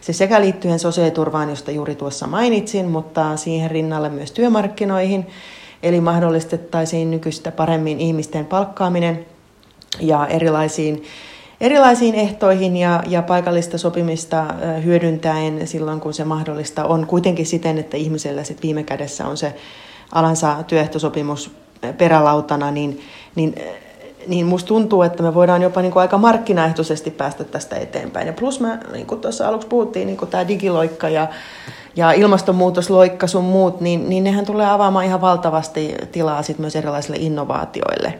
se 0.01 0.13
sekä 0.13 0.41
liittyen 0.41 0.79
sosiaaliturvaan, 0.79 1.49
josta 1.49 1.71
juuri 1.71 1.95
tuossa 1.95 2.27
mainitsin, 2.27 2.85
mutta 2.85 3.37
siihen 3.37 3.71
rinnalle 3.71 4.09
myös 4.09 4.31
työmarkkinoihin, 4.31 5.27
eli 5.83 6.01
mahdollistettaisiin 6.01 7.11
nykyistä 7.11 7.51
paremmin 7.51 7.99
ihmisten 7.99 8.45
palkkaaminen 8.45 9.25
ja 9.99 10.27
erilaisiin 10.27 11.03
erilaisiin 11.61 12.15
ehtoihin 12.15 12.77
ja, 12.77 13.03
ja 13.07 13.21
paikallista 13.21 13.77
sopimista 13.77 14.45
hyödyntäen 14.83 15.67
silloin, 15.67 15.99
kun 15.99 16.13
se 16.13 16.23
mahdollista 16.23 16.85
on. 16.85 17.07
Kuitenkin 17.07 17.45
siten, 17.45 17.77
että 17.77 17.97
ihmisellä 17.97 18.43
sit 18.43 18.63
viime 18.63 18.83
kädessä 18.83 19.27
on 19.27 19.37
se 19.37 19.55
alansa 20.11 20.63
työehtosopimus 20.67 21.62
perälautana, 21.97 22.71
niin, 22.71 23.01
niin, 23.35 23.55
niin 24.27 24.45
musta 24.45 24.67
tuntuu, 24.67 25.01
että 25.01 25.23
me 25.23 25.33
voidaan 25.33 25.61
jopa 25.61 25.81
niin 25.81 25.91
kuin 25.91 26.01
aika 26.01 26.17
markkinaehtoisesti 26.17 27.11
päästä 27.11 27.43
tästä 27.43 27.75
eteenpäin. 27.75 28.27
Ja 28.27 28.33
plus 28.33 28.59
mä, 28.59 28.79
niin 28.93 29.05
kuin 29.05 29.21
tuossa 29.21 29.47
aluksi 29.47 29.67
puhuttiin, 29.67 30.07
niin 30.07 30.17
kuin 30.17 30.31
tämä 30.31 30.47
digiloikka 30.47 31.09
ja, 31.09 31.27
ja 31.95 32.11
ilmastonmuutosloikka 32.11 33.27
sun 33.27 33.43
muut, 33.43 33.81
niin, 33.81 34.09
niin 34.09 34.23
nehän 34.23 34.45
tulee 34.45 34.69
avaamaan 34.69 35.05
ihan 35.05 35.21
valtavasti 35.21 35.95
tilaa 36.11 36.43
sit 36.43 36.59
myös 36.59 36.75
erilaisille 36.75 37.17
innovaatioille. 37.19 38.19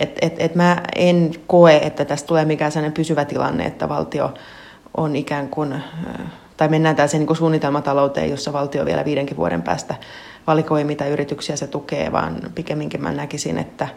Et, 0.00 0.18
et, 0.22 0.34
et 0.38 0.54
mä 0.54 0.82
en 0.96 1.30
koe, 1.46 1.76
että 1.76 2.04
tästä 2.04 2.26
tulee 2.26 2.44
mikään 2.44 2.72
sellainen 2.72 2.92
pysyvä 2.92 3.24
tilanne, 3.24 3.64
että 3.64 3.88
valtio 3.88 4.34
on 4.96 5.16
ikään 5.16 5.48
kuin, 5.48 5.74
tai 6.56 6.68
mennään 6.68 6.96
tällaiseen 6.96 7.26
niin 7.26 7.36
suunnitelmatalouteen, 7.36 8.30
jossa 8.30 8.52
valtio 8.52 8.84
vielä 8.84 9.04
viidenkin 9.04 9.36
vuoden 9.36 9.62
päästä 9.62 9.94
valikoi, 10.46 10.84
mitä 10.84 11.06
yrityksiä 11.06 11.56
se 11.56 11.66
tukee, 11.66 12.12
vaan 12.12 12.40
pikemminkin 12.54 13.02
mä 13.02 13.12
näkisin, 13.12 13.58
että 13.58 13.88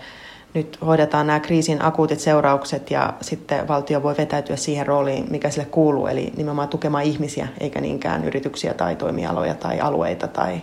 nyt 0.54 0.78
hoidetaan 0.86 1.28
nämä 1.28 1.40
kriisin 1.40 1.86
akuutit 1.86 2.20
seuraukset 2.20 2.92
ja 2.92 3.14
sitten 3.22 3.68
valtio 3.68 4.04
voi 4.04 4.16
vetäytyä 4.18 4.56
siihen 4.56 4.88
rooliin, 4.88 5.26
mikä 5.30 5.50
sille 5.50 5.68
kuuluu, 5.72 6.08
eli 6.08 6.34
nimenomaan 6.38 6.70
tukemaan 6.70 7.04
ihmisiä, 7.04 7.48
eikä 7.60 7.82
niinkään 7.82 8.24
yrityksiä 8.26 8.74
tai 8.74 8.96
toimialoja 8.96 9.56
tai 9.56 9.80
alueita 9.80 10.28
tai 10.28 10.62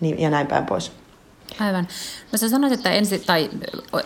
niin, 0.00 0.20
ja 0.20 0.30
näin 0.30 0.46
päin 0.46 0.66
pois. 0.66 1.01
Aivan. 1.60 1.88
No 2.32 2.38
sä 2.38 2.48
sanoit, 2.48 2.72
että 2.72 2.90
ensi, 2.90 3.18
tai 3.18 3.50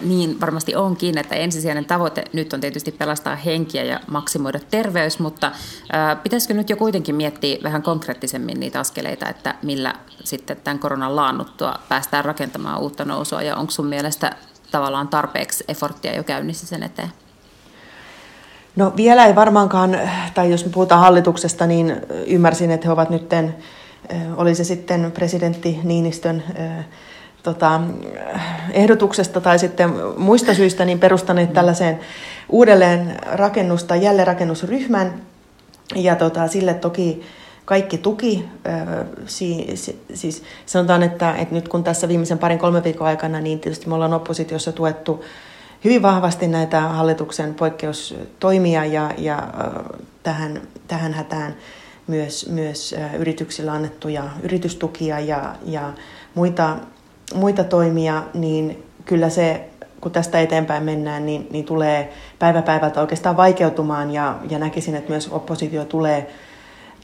niin 0.01 0.41
varmasti 0.41 0.77
onkin, 0.77 1.19
että 1.19 1.35
ensisijainen 1.35 1.85
tavoite 1.85 2.25
nyt 2.33 2.53
on 2.53 2.61
tietysti 2.61 2.93
pelastaa 2.93 3.37
henkiä 3.37 3.85
ja 3.85 4.01
maksimoida 4.07 4.61
terveys, 4.71 5.19
mutta 5.19 5.53
ää, 5.93 6.17
pitäisikö 6.17 6.55
nyt 6.55 6.71
jo 6.71 6.77
kuitenkin 6.77 7.15
miettiä 7.15 7.59
vähän 7.63 7.83
konkreettisemmin 7.83 8.61
niitä 8.61 8.81
askeleita, 8.81 9.29
että 9.29 9.55
millä 9.63 9.95
sitten 10.25 10.57
tämän 10.65 10.79
koronan 10.79 11.17
laannuttua 11.17 11.75
päästään 11.89 12.25
rakentamaan 12.25 12.81
uutta 12.81 13.05
nousua 13.05 13.43
ja 13.43 13.57
onko 13.57 13.71
sun 13.71 13.87
mielestä 13.87 14.37
tavallaan 14.71 15.09
tarpeeksi 15.09 15.65
efforttia 15.69 16.17
jo 16.17 16.25
käynnissä 16.25 16.67
sen 16.67 16.83
eteen? 16.83 17.13
No 18.77 18.93
vielä 18.97 19.27
ei 19.27 19.35
varmaankaan, 19.35 20.01
tai 20.35 20.51
jos 20.51 20.65
me 20.65 20.71
puhutaan 20.71 21.01
hallituksesta, 21.01 21.67
niin 21.67 21.97
ymmärsin, 22.27 22.71
että 22.71 22.87
he 22.89 22.93
ovat 22.93 23.11
nytten, 23.11 23.57
oli 24.37 24.55
se 24.55 24.65
sitten 24.65 25.13
presidentti 25.13 25.81
Niinistön 25.83 26.45
tota, 27.47 27.81
ehdotuksesta 28.73 29.41
tai 29.41 29.59
sitten 29.59 29.93
muista 30.17 30.55
syistä 30.55 30.85
niin 30.85 30.99
perustaneet 30.99 31.53
tällaiseen 31.53 32.01
uudelleen 32.49 33.17
rakennusta, 33.33 33.97
jälleenrakennusryhmän. 33.97 35.23
Ja 35.95 36.17
tota, 36.17 36.49
sille 36.49 36.75
toki 36.75 37.23
kaikki 37.65 37.99
tuki. 37.99 38.45
Siis 40.15 40.43
sanotaan, 40.67 41.03
että, 41.03 41.35
että 41.35 41.55
nyt 41.55 41.69
kun 41.69 41.85
tässä 41.85 42.09
viimeisen 42.09 42.39
parin 42.39 42.59
kolme 42.59 42.85
viikon 42.85 43.07
aikana, 43.07 43.41
niin 43.41 43.61
tietysti 43.61 43.89
me 43.89 43.95
ollaan 43.95 44.15
oppositiossa 44.15 44.73
tuettu 44.73 45.25
hyvin 45.85 46.03
vahvasti 46.03 46.49
näitä 46.49 46.81
hallituksen 46.81 47.55
poikkeustoimia 47.55 48.85
ja, 48.85 49.11
ja 49.19 49.49
tähän, 50.23 50.63
tähän 50.89 51.15
hätään 51.15 51.57
myös, 52.07 52.49
myös 52.49 52.95
yrityksillä 53.19 53.73
annettuja 53.73 54.25
yritystukia 54.43 55.21
ja, 55.21 55.55
ja 55.65 55.93
muita 56.35 56.77
muita 57.35 57.65
toimia, 57.65 58.23
niin 58.35 58.85
kyllä 59.05 59.29
se, 59.29 59.69
kun 60.01 60.13
tästä 60.13 60.41
eteenpäin 60.41 60.83
mennään, 60.83 61.27
niin, 61.27 61.49
niin 61.51 61.65
tulee 61.65 62.13
päivä 62.39 62.63
päivältä 62.63 63.01
oikeastaan 63.01 63.37
vaikeutumaan 63.37 64.11
ja, 64.11 64.39
ja 64.51 64.59
näkisin, 64.59 64.95
että 64.95 65.11
myös 65.11 65.29
oppositio 65.33 65.85
tulee 65.85 66.31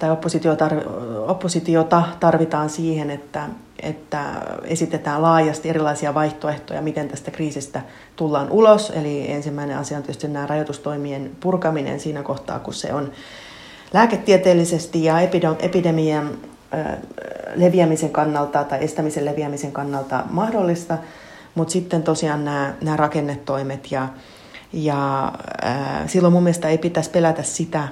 tai 0.03 0.11
oppositio 0.11 0.57
tarvi, 0.57 0.81
oppositiota 1.27 2.03
tarvitaan 2.21 2.71
siihen, 2.71 3.11
että, 3.11 3.49
että 3.83 4.25
esitetään 4.65 5.23
laajasti 5.23 5.69
erilaisia 5.69 6.15
vaihtoehtoja, 6.15 6.83
miten 6.83 7.09
tästä 7.09 7.31
kriisistä 7.31 7.83
tullaan 8.17 8.51
ulos. 8.51 8.91
Eli 8.91 9.31
ensimmäinen 9.31 9.79
asia 9.79 9.97
on 9.97 10.03
tietysti 10.03 10.29
nämä 10.29 10.47
rajoitustoimien 10.47 11.31
purkaminen 11.41 12.01
siinä 12.01 12.23
kohtaa, 12.23 12.59
kun 12.59 12.75
se 12.75 12.95
on 12.95 13.13
lääketieteellisesti 13.93 15.05
ja 15.05 15.21
epidemian 15.61 16.31
leviämisen 17.55 18.11
kannalta 18.11 18.65
tai 18.65 18.85
estämisen 18.85 19.25
leviämisen 19.25 19.73
kannalta 19.73 20.25
mahdollista, 20.31 20.99
mutta 21.55 21.73
sitten 21.73 22.03
tosiaan 22.03 22.45
nämä, 22.45 22.75
nämä 22.81 22.97
rakennetoimet 22.97 23.93
ja, 23.93 24.09
ja 24.73 25.33
ää, 25.63 26.07
silloin 26.07 26.33
mun 26.33 26.43
mielestä 26.43 26.69
ei 26.69 26.79
pitäisi 26.79 27.11
pelätä 27.11 27.43
sitä, 27.43 27.89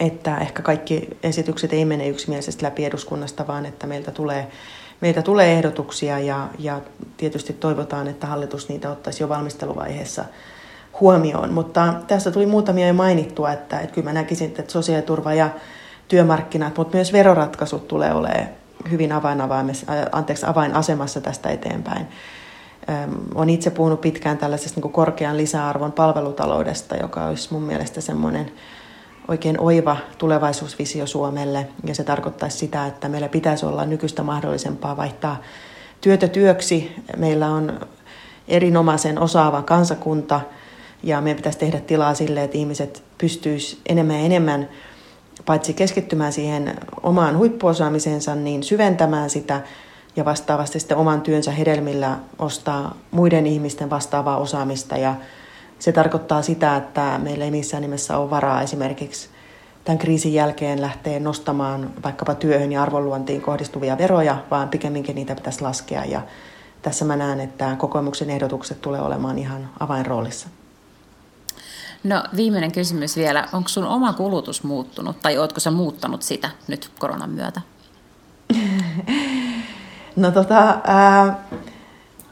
että 0.00 0.38
ehkä 0.38 0.62
kaikki 0.62 1.08
esitykset 1.22 1.72
ei 1.72 1.84
mene 1.84 2.08
yksimielisesti 2.08 2.64
läpi 2.64 2.84
eduskunnasta, 2.84 3.46
vaan 3.46 3.66
että 3.66 3.86
meiltä 3.86 4.10
tulee, 4.10 4.48
meiltä 5.00 5.22
tulee 5.22 5.52
ehdotuksia 5.52 6.18
ja, 6.18 6.48
ja 6.58 6.80
tietysti 7.16 7.52
toivotaan, 7.52 8.08
että 8.08 8.26
hallitus 8.26 8.68
niitä 8.68 8.90
ottaisi 8.90 9.22
jo 9.22 9.28
valmisteluvaiheessa 9.28 10.24
huomioon. 11.00 11.52
Mutta 11.52 11.94
tässä 12.06 12.30
tuli 12.30 12.46
muutamia 12.46 12.86
jo 12.86 12.94
mainittua, 12.94 13.52
että, 13.52 13.80
että 13.80 13.94
kyllä 13.94 14.08
mä 14.08 14.12
näkisin, 14.12 14.48
että 14.48 14.72
sosiaaliturva 14.72 15.34
ja 15.34 15.50
työmarkkinat, 16.12 16.76
mutta 16.76 16.96
myös 16.96 17.12
veroratkaisut 17.12 17.88
tulee 17.88 18.14
olemaan 18.14 18.48
hyvin 18.90 19.10
anteeksi, 20.12 20.46
avainasemassa 20.46 21.20
tästä 21.20 21.50
eteenpäin. 21.50 22.06
Olen 23.34 23.50
itse 23.50 23.70
puhunut 23.70 24.00
pitkään 24.00 24.38
tällaisesta 24.38 24.80
niin 24.80 24.92
korkean 24.92 25.36
lisäarvon 25.36 25.92
palvelutaloudesta, 25.92 26.96
joka 26.96 27.26
olisi 27.26 27.52
mun 27.52 27.62
mielestä 27.62 28.00
semmoinen 28.00 28.52
oikein 29.28 29.60
oiva 29.60 29.96
tulevaisuusvisio 30.18 31.06
Suomelle. 31.06 31.68
Ja 31.84 31.94
se 31.94 32.04
tarkoittaisi 32.04 32.58
sitä, 32.58 32.86
että 32.86 33.08
meillä 33.08 33.28
pitäisi 33.28 33.66
olla 33.66 33.84
nykyistä 33.84 34.22
mahdollisempaa 34.22 34.96
vaihtaa 34.96 35.42
työtä 36.00 36.28
työksi. 36.28 36.92
Meillä 37.16 37.48
on 37.48 37.80
erinomaisen 38.48 39.18
osaava 39.18 39.62
kansakunta 39.62 40.40
ja 41.02 41.20
meidän 41.20 41.36
pitäisi 41.36 41.58
tehdä 41.58 41.80
tilaa 41.80 42.14
sille, 42.14 42.44
että 42.44 42.58
ihmiset 42.58 43.02
pystyisivät 43.18 43.82
enemmän 43.86 44.16
ja 44.16 44.22
enemmän– 44.22 44.68
paitsi 45.46 45.74
keskittymään 45.74 46.32
siihen 46.32 46.74
omaan 47.02 47.38
huippuosaamiseensa, 47.38 48.34
niin 48.34 48.62
syventämään 48.62 49.30
sitä 49.30 49.60
ja 50.16 50.24
vastaavasti 50.24 50.80
sitten 50.80 50.96
oman 50.96 51.20
työnsä 51.20 51.50
hedelmillä 51.50 52.18
ostaa 52.38 52.96
muiden 53.10 53.46
ihmisten 53.46 53.90
vastaavaa 53.90 54.36
osaamista. 54.36 54.96
Ja 54.96 55.14
se 55.78 55.92
tarkoittaa 55.92 56.42
sitä, 56.42 56.76
että 56.76 57.18
meillä 57.22 57.44
ei 57.44 57.50
missään 57.50 57.80
nimessä 57.80 58.18
ole 58.18 58.30
varaa 58.30 58.62
esimerkiksi 58.62 59.28
tämän 59.84 59.98
kriisin 59.98 60.34
jälkeen 60.34 60.80
lähteä 60.80 61.20
nostamaan 61.20 61.90
vaikkapa 62.04 62.34
työhön 62.34 62.72
ja 62.72 62.82
arvonluontiin 62.82 63.40
kohdistuvia 63.40 63.98
veroja, 63.98 64.36
vaan 64.50 64.68
pikemminkin 64.68 65.14
niitä 65.14 65.34
pitäisi 65.34 65.62
laskea. 65.62 66.04
Ja 66.04 66.22
tässä 66.82 67.04
mä 67.04 67.16
näen, 67.16 67.40
että 67.40 67.76
kokoomuksen 67.78 68.30
ehdotukset 68.30 68.80
tulee 68.80 69.00
olemaan 69.00 69.38
ihan 69.38 69.68
avainroolissa. 69.80 70.48
No 72.04 72.22
viimeinen 72.36 72.72
kysymys 72.72 73.16
vielä. 73.16 73.48
Onko 73.52 73.68
sun 73.68 73.84
oma 73.84 74.12
kulutus 74.12 74.62
muuttunut 74.62 75.16
tai 75.22 75.38
ootko 75.38 75.60
sä 75.60 75.70
muuttanut 75.70 76.22
sitä 76.22 76.50
nyt 76.68 76.90
koronan 76.98 77.30
myötä? 77.30 77.60
no 80.16 80.30
tota, 80.30 80.78
ää, 80.84 81.44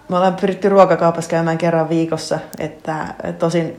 me 0.08 0.16
ollaan 0.16 0.36
pyritty 0.36 0.68
ruokakaupassa 0.68 1.30
käymään 1.30 1.58
kerran 1.58 1.88
viikossa, 1.88 2.38
että 2.58 3.14
tosin 3.38 3.76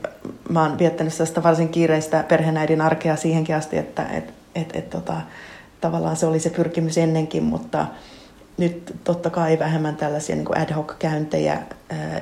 mä 0.48 0.62
oon 0.62 0.78
viettänyt 0.78 1.12
sitä 1.12 1.42
varsin 1.42 1.68
kiireistä 1.68 2.24
perheenäidin 2.28 2.80
arkea 2.80 3.16
siihenkin 3.16 3.56
asti, 3.56 3.78
että 3.78 4.06
et, 4.06 4.34
et, 4.54 4.76
et, 4.76 4.90
tota, 4.90 5.14
tavallaan 5.80 6.16
se 6.16 6.26
oli 6.26 6.40
se 6.40 6.50
pyrkimys 6.50 6.98
ennenkin, 6.98 7.42
mutta 7.42 7.86
nyt 8.58 8.96
totta 9.04 9.30
kai 9.30 9.58
vähemmän 9.58 9.96
tällaisia 9.96 10.36
niin 10.36 10.58
ad 10.58 10.72
hoc-käyntejä, 10.72 11.58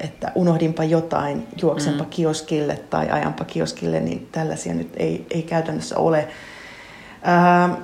että 0.01 0.33
unohdinpa 0.35 0.85
jotain, 0.85 1.47
juoksenpa 1.63 2.05
mm. 2.05 2.11
kioskille 2.11 2.77
tai 2.91 3.11
ajanpa 3.11 3.45
kioskille, 3.45 4.01
niin 4.01 4.29
tällaisia 4.33 4.75
nyt 4.75 4.93
ei, 4.97 5.27
ei 5.31 5.43
käytännössä 5.43 5.99
ole. 5.99 6.29
Ää, 7.23 7.77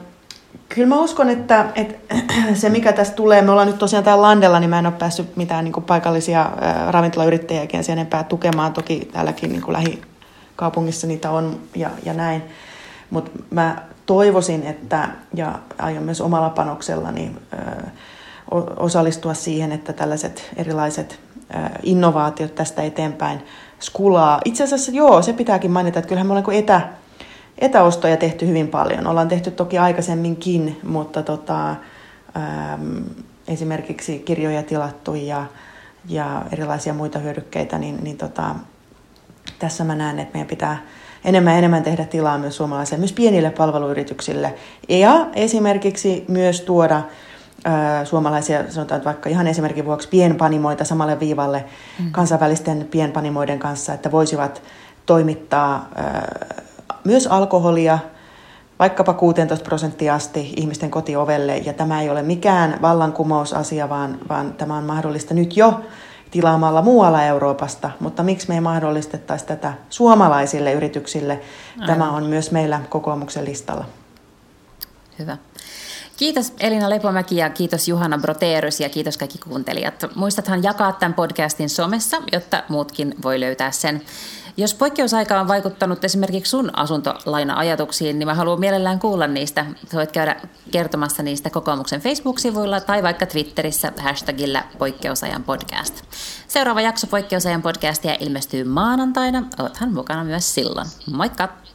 kyllä 0.69 0.89
mä 0.89 1.01
uskon, 1.01 1.31
että, 1.31 1.67
että 1.75 2.15
se 2.55 2.69
mikä 2.69 2.93
tästä 2.93 3.17
tulee, 3.17 3.43
me 3.43 3.51
ollaan 3.51 3.69
nyt 3.69 3.79
tosiaan 3.79 4.05
täällä 4.05 4.23
Landella, 4.23 4.61
niin 4.61 4.71
mä 4.71 4.79
en 4.79 4.87
ole 4.87 4.95
päässyt 4.99 5.37
mitään 5.37 5.65
niin 5.65 5.73
kuin 5.73 5.85
paikallisia 5.85 6.51
ää, 6.61 6.93
ravintolayrittäjiäkin 6.93 7.85
sen 7.85 7.93
enempää 7.93 8.25
tukemaan. 8.25 8.73
Toki 8.73 9.09
täälläkin 9.13 9.53
niin 9.53 9.63
kuin 9.63 9.73
lähikaupungissa 9.73 11.07
niitä 11.07 11.31
on 11.31 11.61
ja, 11.75 11.91
ja 12.05 12.15
näin. 12.15 12.43
Mutta 13.11 13.31
mä 13.51 13.83
toivoisin, 14.07 14.63
että, 14.63 15.09
ja 15.35 15.59
aion 15.79 16.03
myös 16.03 16.21
omalla 16.21 16.51
panoksellani 16.51 17.37
ää, 17.53 17.91
osallistua 18.77 19.35
siihen, 19.35 19.73
että 19.73 19.93
tällaiset 19.93 20.51
erilaiset 20.57 21.21
innovaatiot 21.83 22.55
tästä 22.55 22.83
eteenpäin 22.83 23.43
skulaa. 23.81 24.41
Itse 24.45 24.65
asiassa 24.65 24.93
joo, 24.93 25.23
se 25.23 25.33
pitääkin 25.33 25.71
mainita, 25.71 25.99
että 25.99 26.09
kyllähän 26.09 26.27
me 26.27 26.33
ollaan 26.33 26.53
etä, 26.53 26.81
etäostoja 27.59 28.17
tehty 28.17 28.47
hyvin 28.47 28.69
paljon. 28.69 29.07
Ollaan 29.07 29.29
tehty 29.29 29.51
toki 29.51 29.79
aikaisemminkin, 29.79 30.81
mutta 30.83 31.23
tota, 31.23 31.71
äm, 31.71 33.05
esimerkiksi 33.49 34.19
kirjoja 34.19 34.63
tilattu 34.63 35.15
ja, 35.15 35.47
ja 36.09 36.43
erilaisia 36.53 36.95
muita 36.95 37.19
hyödykkeitä, 37.19 37.79
niin, 37.79 38.05
niin 38.05 38.17
tota, 38.17 38.55
tässä 39.59 39.85
mä 39.85 39.95
näen, 39.95 40.19
että 40.19 40.33
meidän 40.35 40.49
pitää 40.49 40.83
enemmän 41.25 41.53
ja 41.53 41.59
enemmän 41.59 41.83
tehdä 41.83 42.05
tilaa 42.05 42.39
myös 42.39 42.57
suomalaisille, 42.57 42.99
myös 42.99 43.13
pienille 43.13 43.51
palveluyrityksille. 43.51 44.55
Ja 44.89 45.27
esimerkiksi 45.35 46.25
myös 46.29 46.61
tuoda 46.61 47.03
suomalaisia, 48.05 48.73
sanotaan 48.73 49.05
vaikka 49.05 49.29
ihan 49.29 49.47
esimerkin 49.47 49.85
vuoksi 49.85 50.09
pienpanimoita 50.09 50.85
samalle 50.85 51.21
viivalle 51.21 51.65
mm. 51.99 52.13
kansainvälisten 52.13 52.89
pienpanimoiden 52.91 53.59
kanssa, 53.59 53.95
että 53.95 54.11
voisivat 54.11 54.63
toimittaa 55.07 55.89
myös 57.05 57.27
alkoholia 57.27 57.99
vaikkapa 58.79 59.13
16 59.15 59.65
prosenttia 59.65 60.15
asti 60.15 60.53
ihmisten 60.57 60.91
kotiovelle. 60.91 61.57
Ja 61.57 61.73
tämä 61.73 62.03
ei 62.03 62.11
ole 62.11 62.23
mikään 62.23 62.79
vallankumousasia, 62.83 63.89
vaan, 63.89 64.19
vaan 64.29 64.53
tämä 64.55 64.77
on 64.77 64.85
mahdollista 64.85 65.35
nyt 65.35 65.57
jo 65.57 65.81
tilaamalla 66.31 66.83
muualla 66.83 67.23
Euroopasta. 67.23 67.91
Mutta 68.01 68.23
miksi 68.23 68.49
me 68.49 68.55
ei 68.55 68.61
mahdollistettaisi 68.61 69.47
tätä 69.47 69.73
suomalaisille 69.91 70.73
yrityksille? 70.73 71.41
Tämä 71.87 72.11
on 72.11 72.27
myös 72.27 72.51
meillä 72.51 72.81
kokoomuksen 72.89 73.45
listalla. 73.45 73.85
Hyvä. 75.19 75.37
Kiitos 76.17 76.53
Elina 76.61 76.91
Lepomäki 76.91 77.37
ja 77.37 77.51
kiitos 77.51 77.89
Juhana 77.89 78.19
Broteerys 78.19 78.81
ja 78.81 78.89
kiitos 78.89 79.19
kaikki 79.19 79.39
kuuntelijat. 79.39 80.05
Muistathan 80.15 80.63
jakaa 80.63 80.93
tämän 80.93 81.15
podcastin 81.15 81.71
somessa, 81.71 82.23
jotta 82.33 82.63
muutkin 82.69 83.15
voi 83.23 83.41
löytää 83.41 83.71
sen. 83.71 84.03
Jos 84.57 84.75
poikkeusaika 84.75 85.41
on 85.41 85.49
vaikuttanut 85.49 86.05
esimerkiksi 86.05 86.51
sun 86.51 86.71
asuntolaina-ajatuksiin, 86.79 88.19
niin 88.19 88.27
mä 88.27 88.35
haluan 88.35 88.61
mielellään 88.61 88.99
kuulla 88.99 89.27
niistä. 89.27 89.67
Voit 89.93 90.13
käydä 90.13 90.37
kertomassa 90.71 91.23
niistä 91.23 91.51
kokoomuksen 91.51 92.01
Facebook-sivuilla 92.01 92.81
tai 92.81 93.03
vaikka 93.03 93.27
Twitterissä 93.27 93.93
hashtagillä 93.99 94.65
poikkeusajan 94.79 95.45
podcast. 95.45 96.03
Seuraava 96.49 96.81
jakso 96.81 97.07
poikkeusajan 97.07 97.63
podcastia 97.63 98.17
ilmestyy 98.21 98.65
maanantaina. 98.65 99.43
Oothan 99.59 99.93
mukana 99.93 100.25
myös 100.25 100.55
silloin. 100.55 100.87
Moikka! 101.13 101.66